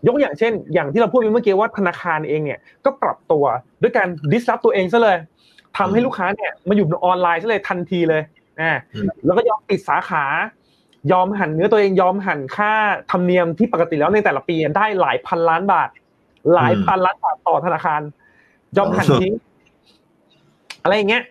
[0.08, 3.44] ยกอย่างเช่น อย่างที่เราพูดไปเมื่อกี้ว่าธนาคารเองเนี่ยก็ปรับตัว
[3.82, 5.18] ด้วยการดิสรับตัวเองซะเลย
[5.78, 8.22] ทำให้ลูกค้าเนี่ยมาอยู่ออนไลน์ซะเลยทันทีเลย
[8.62, 8.72] อ่า
[9.26, 10.24] แล้วก็ยอมปิดสาขา
[11.12, 12.72] ยอมหันเนื้อตัวเองยอมหันค่า
[13.12, 15.90] ธรรมเนียมที่ปกติแล้วในแต่ละปีได้หลายพันล้านบาท
[16.54, 18.02] หลายพันล้านบาทต่อธนาคาร
[18.78, 19.34] ยอมหันทิ้ง
[20.84, 21.24] อะไรอย่างเงี้ย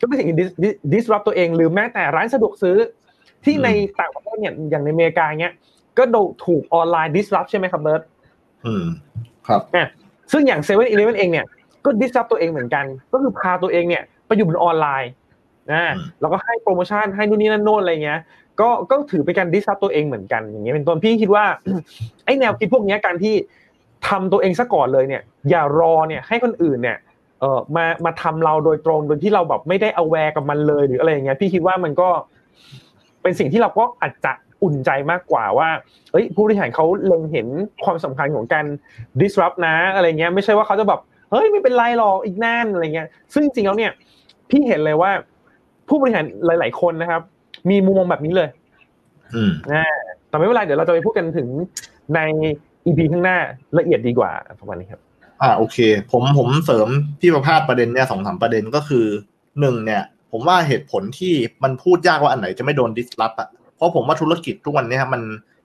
[0.00, 0.36] ก็เป็นสิ่งที่
[0.92, 2.76] ดิสรับตัวเองหรือแม้แต่ร้านสะดวกซื้อ
[3.44, 3.68] ที่ใน
[4.00, 5.54] ต่างประเทศเนี่ยอย่างในอเมริกาเงี้ย
[5.98, 6.16] ก็โด
[6.46, 8.02] ถูกออนไลน์ disrupt ใช่ไหมครับเบิร์ต
[8.66, 8.84] อืม
[9.48, 9.60] ครับ
[10.32, 11.46] ซึ่งอย่างเซเว่นอีเลฟเว่นเองเนี่ย
[11.84, 15.10] ก็ disrupt ตัวเองเหมือนกัน ก็คือพาตัวเองเนี่ยไปอยู่บนออนไลน์
[15.72, 15.84] นะ
[16.20, 18.20] แล้วก็ให้โปรโมชั่นให้นู่นนี่นั่นโน่นอะไรเงี้ย
[18.60, 21.44] ก็ก็ถือเป็นการ disrupt ตัวเองเหมือนกันอย่างเงี้ยเป็นต้นพี่คิดว่า
[22.24, 23.34] ไอ้แนวคิดพวกนี้การที่
[24.08, 26.98] ทำตัวเองซะก่อนเลยเนี่ย อย่ารอเนี่ยให้คนอื่นเนี่ย
[27.40, 32.08] เออมามาทำเราโดยตรงโดยที่เราแบบไม่ได้ aware กับมันเลยหรืออะไรอย่างเงี้ยพี่คิดว่ามันก็
[33.22, 35.68] เป็นสิ่งที่เราก็อาจจะอุ่นใจมากกว่าว่า
[36.12, 37.46] เฮ้ยผู้บริหารเขาเล็งเห็น
[37.84, 38.66] ความสำคัญของการ
[39.20, 41.00] disrupt นะ อะไรเงี้ยไม่ใช่ว่าเขาจะแบบ
[41.30, 43.92] เฮ้ยไม่เป็นไรหรอกอีกนานอะไรเงี้ยซึ่งจริงๆแล้วเนี่ย
[44.50, 45.10] พี่เห็นเลยว่า
[45.88, 47.22] ผู้บริหารหลาย ๆ คนนะครับ
[47.70, 48.48] มีมุมมองแบบนี้เลย
[49.34, 49.94] อืมนะ
[50.28, 51.48] แต่ไม่เป็นไรเดี๋ยวเราจะไปพูดกันถึง
[52.14, 52.20] ใน
[52.86, 53.38] EP ข้างหน้า
[53.78, 55.00] ละเอียดดีกว่าประมาณนี้ครับ
[55.42, 55.78] อ่าโอเค
[56.12, 56.88] ผมผมเสริม
[57.20, 59.06] พี่ประภาสประเด็นเนี่ยสองสามประเด็นก็คือ
[59.60, 65.22] หนึ่งเนี่ย ผมว่าเหตุผลที่มันพูดยากว่าอันไหนจะไม่โดน disrupt อะเพราะผมว่าธุรกิจทุกวันนี้มัน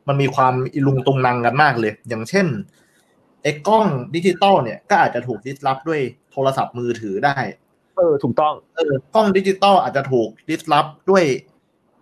[0.07, 2.47] มันมีความอิลุงตุงนังกันมากเลย อย่างเช่น
[3.43, 6.01] ไอ้กล้องดิจิตอลเนี่ยก็อาจจะถูก disrupt ด้วย
[6.31, 7.35] โทรศัพท์มือถือได้
[7.99, 11.23] เออถูกต้องเออกล้องดิจิตอลอาจจะถูก disrupt ด้วย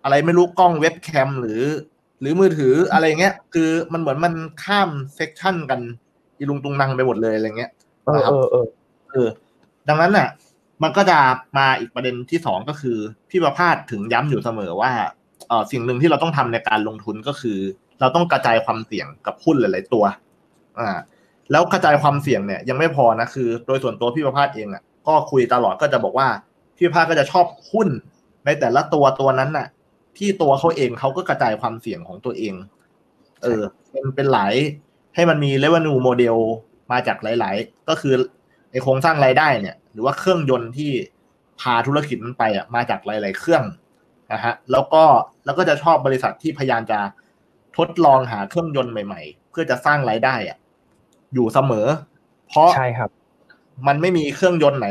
[0.04, 1.62] อะไรไม่รู้กล้องเว็บแคมหรือ
[2.20, 4.34] หรือมือถืออะไรเงี้ย คือมันเหมือนมัน
[4.64, 5.80] ข้าม section กัน
[6.38, 7.70] อิลุงตุงนังไปหมดเลยอะไรเงี้ย
[8.06, 8.66] เออเออเออ
[9.12, 9.28] เออ
[9.88, 10.28] ดังนั้นน่ะ
[10.82, 11.18] มันก็จะ
[11.58, 12.98] มาอีกประเด็นที่สองก็คือ
[13.30, 14.92] พี่ประพาสถึงย้ำอยู่เสมอว่า
[15.48, 17.58] เออสิ่งหนึ่งที่เราต้องทำในการลงทุนก็คือ
[18.00, 20.04] เราต้องกระจายความเสี่ยงกับหุ้นหลาย ๆ ตัว
[20.80, 20.90] อ่า
[21.50, 26.28] แล้วกระจายความเสี่ยงเนี่ย ยังไม่พอนะคือ โดยส่วนตัวพี่ประพาสเองอะ ก็คุยตลอดก็จะบอกว่า
[26.76, 27.88] พี่ประพาสก็จะชอบหุ้น
[28.46, 29.68] ในแต่ละตัวตัวนั้นน่ะ
[30.18, 32.54] ที่ตัวเขาเองเขาก็กระจายความเสี่ยงของตัวเอง
[33.42, 34.54] เออเป็นเป็นหลาย
[35.14, 36.38] ให้มันมี revenue model
[36.92, 38.14] มาจากหลาย ๆ ก็คือ
[38.70, 40.90] ในโครงสร้างรายได้เนี่ย หรือว่าเครื่องยนต์ที่
[41.60, 43.62] พาธุรกิจมันไปอะมาจากหลาย ๆ เครื่อง
[44.32, 45.04] นะฮะแล้วก็
[45.44, 47.00] แล้วก็จะชอบบริษัทที่พยายามจะ
[47.76, 50.56] ทดลองหาเครื่องยนต์ใหม่ ๆ เพื่อจะสร้างรายได้อะ
[51.34, 51.86] อยู่เสมอ
[52.48, 53.10] เพราะใช่ครับ
[53.86, 54.88] มันไม่มีเครื่องยนต์ไหน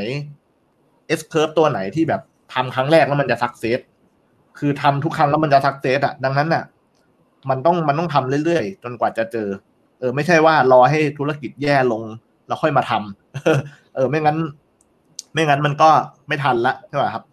[1.19, 2.21] S curve ตัวไหนที่แบบ
[2.53, 3.79] ทำครั้งแรกแล้วมันจะสักเซส
[4.59, 6.63] คือทำทุกครั้งแล้วมันจะสักเซสอะ ดังนั้นน่ะ
[7.49, 9.47] มันต้องมันต้องทำเรื่อยๆ จนกว่าจะเจอ
[9.99, 12.03] เออ ไม่ใช่ว่ารอให้ธุรกิจแย่ลง
[12.47, 14.37] แล้วค่อยมาทำเออ ไม่งั้น
[15.33, 15.89] ไม่งั้นมันก็
[16.27, 17.23] ไม่ทันละใช่ป่ะครับ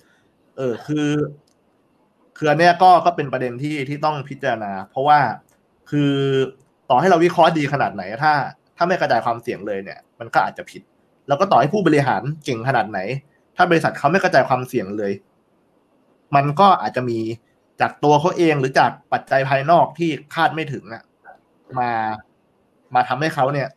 [0.56, 1.08] เออ คือ
[2.36, 5.18] คืออันเนี้ยก็ก็เป็นประเด็นที่ที่ต้องพิจารณา เพราะว่า
[5.90, 6.12] คือ
[6.90, 8.32] ต่อให้เราวิเคราะห์ดีขนาดไหน ถ้า
[8.76, 10.82] ถ้าไม่กระจายความเสี่ยงเลยเนี่ย มันก็อาจจะผิด
[11.28, 12.98] แล้วก็ต่อให้ผู้บริหารเก่งขนาดไหน
[13.56, 15.12] ถ้าบริษัทเขาไม่กระจายความเสี่ยงเลย
[16.34, 17.18] มันก็อาจจะมี
[17.80, 21.02] จากตัวเขาเองหรือจากปัจจัยภายนอกที่คาดไม่ถึงอะ
[21.78, 21.90] มา
[22.94, 23.68] มาทำให้เขาเนี่ย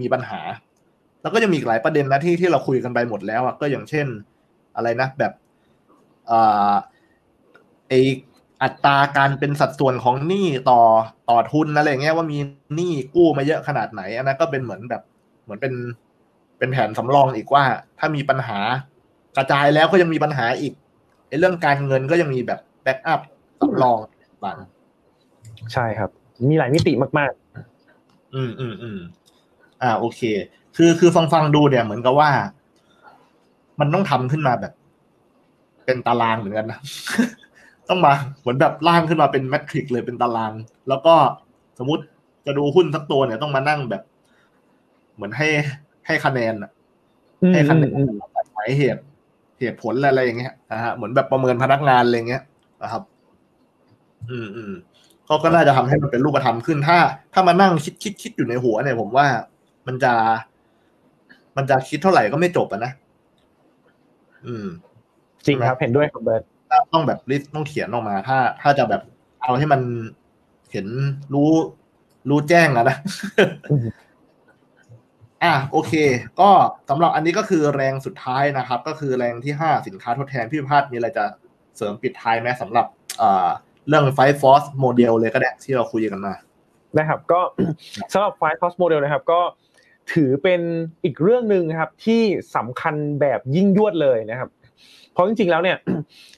[0.00, 0.40] มีปัญหา
[1.22, 4.06] แล้วก็จะมีอีกหลายประเด็นนะที่ที่เราคุยกันไปหมดแล้วอะก็อย่างเช่น
[4.76, 5.32] อะไรนะแบบ
[6.30, 6.74] อ่า
[7.88, 7.92] ไอ
[8.62, 10.80] อัตราการเป็นสัดส่วนของหนี้ต่อ
[11.30, 12.38] ต่อทุนอะไรเงี้ยว่ามี
[12.74, 15.02] หนี้กู้มาเยอะขนาดไหนอันนั้นก็เป็นเหมือนแบบ
[15.44, 15.72] เหมือนเป็น
[16.58, 17.64] เป็นแผนสำรองอีกว่า
[17.98, 18.58] ถ้ามีปัญหา
[19.36, 20.72] กระจายแล้วก็ยังมีปัญหาอีก
[21.28, 23.20] ไอ้เรื่องการเงินก็ยังมีแบบแบ็กอัพ
[23.60, 23.98] สำรอง
[24.44, 24.58] บาง
[25.72, 26.10] ใช่ครับ
[26.50, 27.32] มีหลายมิติมาก
[28.34, 28.98] อืมอืมอืม
[29.82, 30.20] อ่า โอเค
[30.76, 32.30] คือคือฟังฟังดูเนี่ยเหมือนกับว่า
[33.80, 34.72] มันต้องทำขึ้นมาแบบ
[35.84, 36.78] เป็นตารางเหมือนกันนะ
[37.88, 40.52] ต้องมาเหมือนแบบร่างขึ้นมาเป็นแมทริกเลยเป็นตาราง
[40.88, 41.14] แล้วก็
[41.78, 42.04] สมมติ
[42.46, 44.02] จะดูหุ้นสักตัวเนี่ยต้องมานั่งแบบ
[45.14, 45.48] เหมือนให้
[46.06, 46.70] ให้คะแนนอะ
[47.42, 48.10] อืมให้คะแนนอืม
[48.54, 49.02] หมายเหตุ
[49.60, 52.42] เหตุผลอะไรอย่างเงี้ยนะฮะเหมือนแบบประเมินพนักงานอะไรเงี้ย
[52.82, 53.02] นะครับ
[54.30, 54.72] อืมอืม
[55.28, 56.98] ก็ก็น่าจะทำให้มันเป็นรูปธรรมขึ้นถ้า
[57.32, 59.26] ถ้ามานั่งคิดคิดคิดอยู่ในหัวเนี่ยผมว่า
[59.86, 60.12] มันจะ
[61.56, 62.92] มันจะคิดเท่าไหร่ก็ไม่จบอะนะ
[64.46, 64.66] อืม
[65.46, 66.42] จริงครับเห็นด้วยครับเบิร์ต
[66.92, 69.02] ต้องแบบ list ต้องเขียนออกมา ถ้า ถ้าจะแบบ
[69.42, 69.80] เอาให้มัน
[70.72, 70.86] เห็น
[71.34, 71.50] รู้
[72.30, 72.96] รู้แจ้งอะนะ
[75.44, 75.92] อะโอเค
[76.40, 76.50] ก็
[76.90, 81.24] สำหรับอันนี้ก็คือแรงสุดท้ายนะครับ ก็คือแรงที่ห้าสินค้าทดแทนพี่พิพาทมีอะไรจะ
[81.76, 82.86] เสริมปิดท้ายไหมสำหรับ
[83.18, 83.48] เอ่อ
[83.88, 86.34] เรื่อง Five Forces Model เลยก็ได้ที่เราคุยกันมา
[86.98, 87.40] นะครับ ก็
[88.12, 89.40] สำหรับ Five Forces Model นะครับ ก็
[90.12, 90.60] ถือเป็น
[91.04, 92.22] อีกเรื่องหนึ่งนะครับที่
[92.56, 94.50] สำคัญแบบยิ่งยวดเลยนะครับ
[95.16, 95.76] เพราะจริงๆแล้วเนี่ย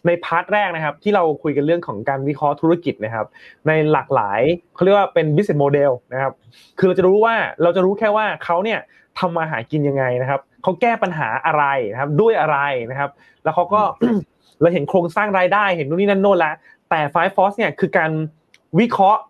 [0.06, 3.26] ใน part แรกนะครับ ที่เราคุยกันเรื่องของการวิเคราะห์ธุรกิจนะครับ
[3.66, 4.40] ในหลากหลาย
[4.74, 6.32] เขาเรียกว่าเป็น business model นะครับ
[6.78, 8.78] คือเราจะรู้ว่าเราจะรู้แค่ว่าเขาเนี่ย
[9.18, 12.58] ทำมาหากินยังไงนะครับเขาแก้ปัญหาอะไรนะครับ ด้วยอะไร
[12.90, 13.10] นะครับ
[13.44, 13.82] แล้วเขาก็
[14.60, 16.54] เราเห็นโครงสร้างรายได้เห็นนู่นนี่นั่นโน่นแล้ว
[16.90, 18.10] แต่ Five Forces เนี่ยคือการ
[18.78, 19.20] วิเคราะห์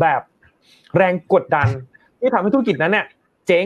[0.00, 0.22] แบบ
[0.96, 1.68] แรงกดดัน
[2.20, 3.06] ที่ทำให้ธุรกิจนั้นเนี่ย
[3.46, 3.64] เจ๊ง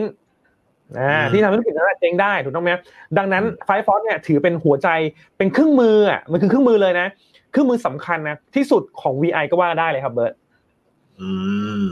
[0.99, 2.71] อ่าอืมที่ทำให้ธุรกิจนั้นนะเจ๊งได้ถูกต้องไหม
[3.17, 4.89] ดังนั้นไฟฟอสเนี่ยถือเป็นหัวใจ
[5.37, 7.07] เป็นเครื่องมืออะมันคือเครื่องมือเลยนะ
[7.51, 10.33] เครื่องมือสำคัญนะที่สุดของ VI ก็ว่าได้เลยครับเบิร์ต
[11.19, 11.29] อื
[11.81, 11.83] ม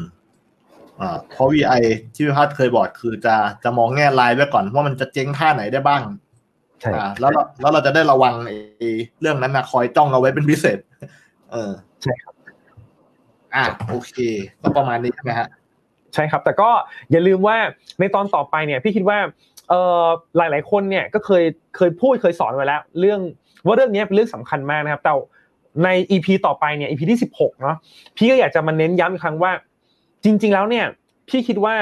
[1.02, 1.82] อ่าเพราะ VI
[2.14, 6.02] ที่พี่พัฒน์เคยบอกคือจะจะมองแง่ลายไว้ก่อนว่ามันจะเจ๊งท่าไหนได้บ้าง
[6.82, 8.90] ใช่อ่าแล้วเราแล้วเราจะได้ระวังไอ้
[9.22, 10.80] เรื่องนั้นนะคอยจ้องเอาไว้เป็นพิเศษ
[11.52, 11.72] เออ
[12.04, 12.34] ใช่ครับ
[13.56, 14.14] อ่าโอเค
[14.62, 15.48] ก็ประมาณนี้ใช่ไหมฮะ
[16.14, 16.70] ใช่ครับ แต่ก็
[17.12, 17.58] อย่าลืมว่า
[18.00, 19.18] ในตอนต่อไปเนี่ยพี่คิดว่า
[19.70, 20.06] เอ่อ
[20.38, 21.44] หลายๆคนเนี่ยก็เคย
[21.78, 23.20] เคยพูดเคยสอนไว้แล้ว เรื่อง
[23.66, 25.14] ว่าเรื่องนี้เป็นเรื่องสำคัญมากนะครับแต่
[25.84, 27.76] ใน EP ต่อไปเนี่ย EP ที่ 16เนาะ
[28.18, 29.52] พี่ก็อยากจะมาเน้นย้ำอีกครั้งว่า
[30.24, 30.86] จริง ๆ แล้วเนี่ย
[31.30, 31.76] พี่คิดว่า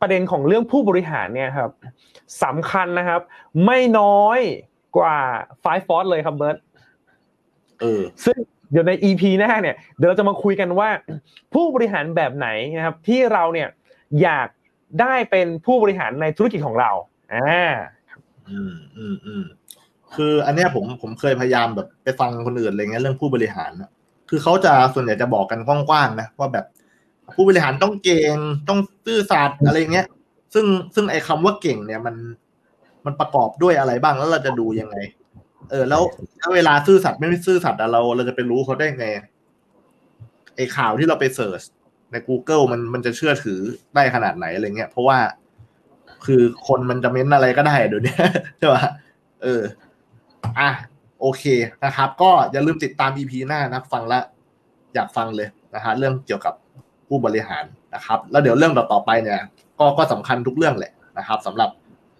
[0.00, 1.70] ประเด็นของเรื่องผู้บริหารเนี่ยครับ
[2.44, 3.20] สำคัญนะครับ
[3.66, 4.38] ไม่น้อย
[4.96, 5.18] กว่า
[5.62, 6.56] Five Force เลยครับเบิร์ต
[7.80, 8.36] เออซึ่ง
[8.72, 10.88] เดี๋ยวใน EP หน้าเนี่ยเดี๋ยวเราจะมาคุยกันว่า
[11.54, 13.68] ผู้บริหารแบบไหนนะครับ ที่เราเนี่ย
[14.22, 14.48] อยาก
[15.00, 16.90] ได้เป็นผู้บริหารในธุรกิจของเรา
[17.34, 17.72] อ่า
[18.48, 19.44] อืมอืมอืม
[20.16, 23.90] คืออันเนี้ยผมผมเคยพยายามแบบไปฟังคนอื่นอะไรเงี้ยเรื่องผู้บริหารนะ
[24.30, 26.64] คือเขาจะส่วนใหญ่จะบอกกันกว้างๆนะว่าแบบ
[27.34, 28.36] ผู้บริหารต้องเก่ง
[28.68, 30.06] ต้องซื่อสัตย์อะไรเงี้ย
[30.54, 32.14] ซึ่งซึ่งไอ้คำว่าเก่งเนี่ยมัน
[33.04, 34.96] มันประกอบด้วยอะไรบ้างแล้วเราจะดูยังไง
[35.70, 36.02] เออ แล้ว
[36.40, 39.06] ถ้าเวลาซื่อสัตย์ไม่ไม่ซื่อสัตย์เราเราจะไปรู้เขาได้ไง
[40.56, 41.62] ไอ้ข่าวที่เราไปเสิร์ช
[42.10, 43.60] ใน Google มันมันจะเชื่อถือ
[43.94, 45.18] ได้ขนาดไหนอะไรเงี้ยเพราะว่า
[46.26, 48.14] คือคนมันจะเม้นอะไรก็ได้เดี๋ยวนี้
[48.58, 48.84] ใช่ป่ะ
[49.42, 49.62] เออ
[50.58, 50.70] อะ
[51.20, 51.44] โอเค
[51.84, 54.24] นะครับ ก็อย่าลืมติดตาม EP หน้านะ ฟังล้ว
[54.94, 56.54] อยากฟังเลยนะฮะเรื่องเกี่ยวกับ
[57.08, 59.40] ผู้บริหารนะครับ แล้วเดี๋ยวเรื่องต่อไปเนี่ย
[59.78, 61.70] ก็ก็สำคัญทุกเรื่องแหละนะครับสำหรับ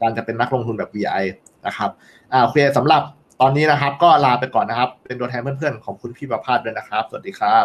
[0.01, 1.25] การจะเป็นนักลงทุนแบบ VI
[1.67, 1.91] นะครับ
[2.33, 3.03] อ่าโอเคสำหรับ
[3.45, 7.65] ตอนนี้นะครับก็ลาไปก่อนนะครับ เป็นตัวแทนเพื่อนๆของคุณพี่ประภาสด้วยนะครับ สวัสดีครับ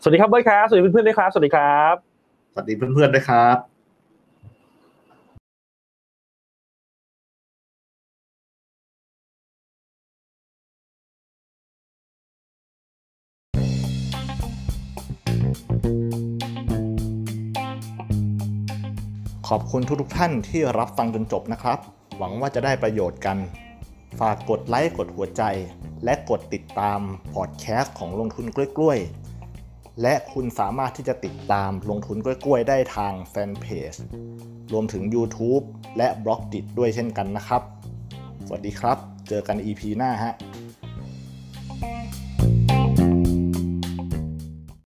[0.00, 1.94] สวัสดีครับเบิร์ตครับ สวัสดีเพื่อนๆด้วยครับ สวัสดีครับ
[2.52, 3.56] สวัสดีเพื่อนๆด้วยครับ
[19.48, 21.78] ขอบคุณทุกๆท่านที่รับฟังจนจบนะครับ
[22.18, 23.38] หวังว่าจะได้ประโยชน์กัน
[24.20, 25.42] ฝากกดไลค์กดหัวใจ
[26.04, 27.00] และกดติดตาม
[27.34, 28.46] พอดแคสต์ของลงทุน
[28.76, 33.92] กล้วยๆ และคุณสามารถที่จะติดตามลงทุนกล้วยๆ ได้ทางแฟนเพจ
[34.72, 35.64] รวมถึง YouTube
[35.98, 37.62] และบล็อกดิด้วยเช่นกันนะครับ
[38.46, 38.98] สวัสดีครับ
[39.28, 40.34] เจอกัน EP หน้าฮะ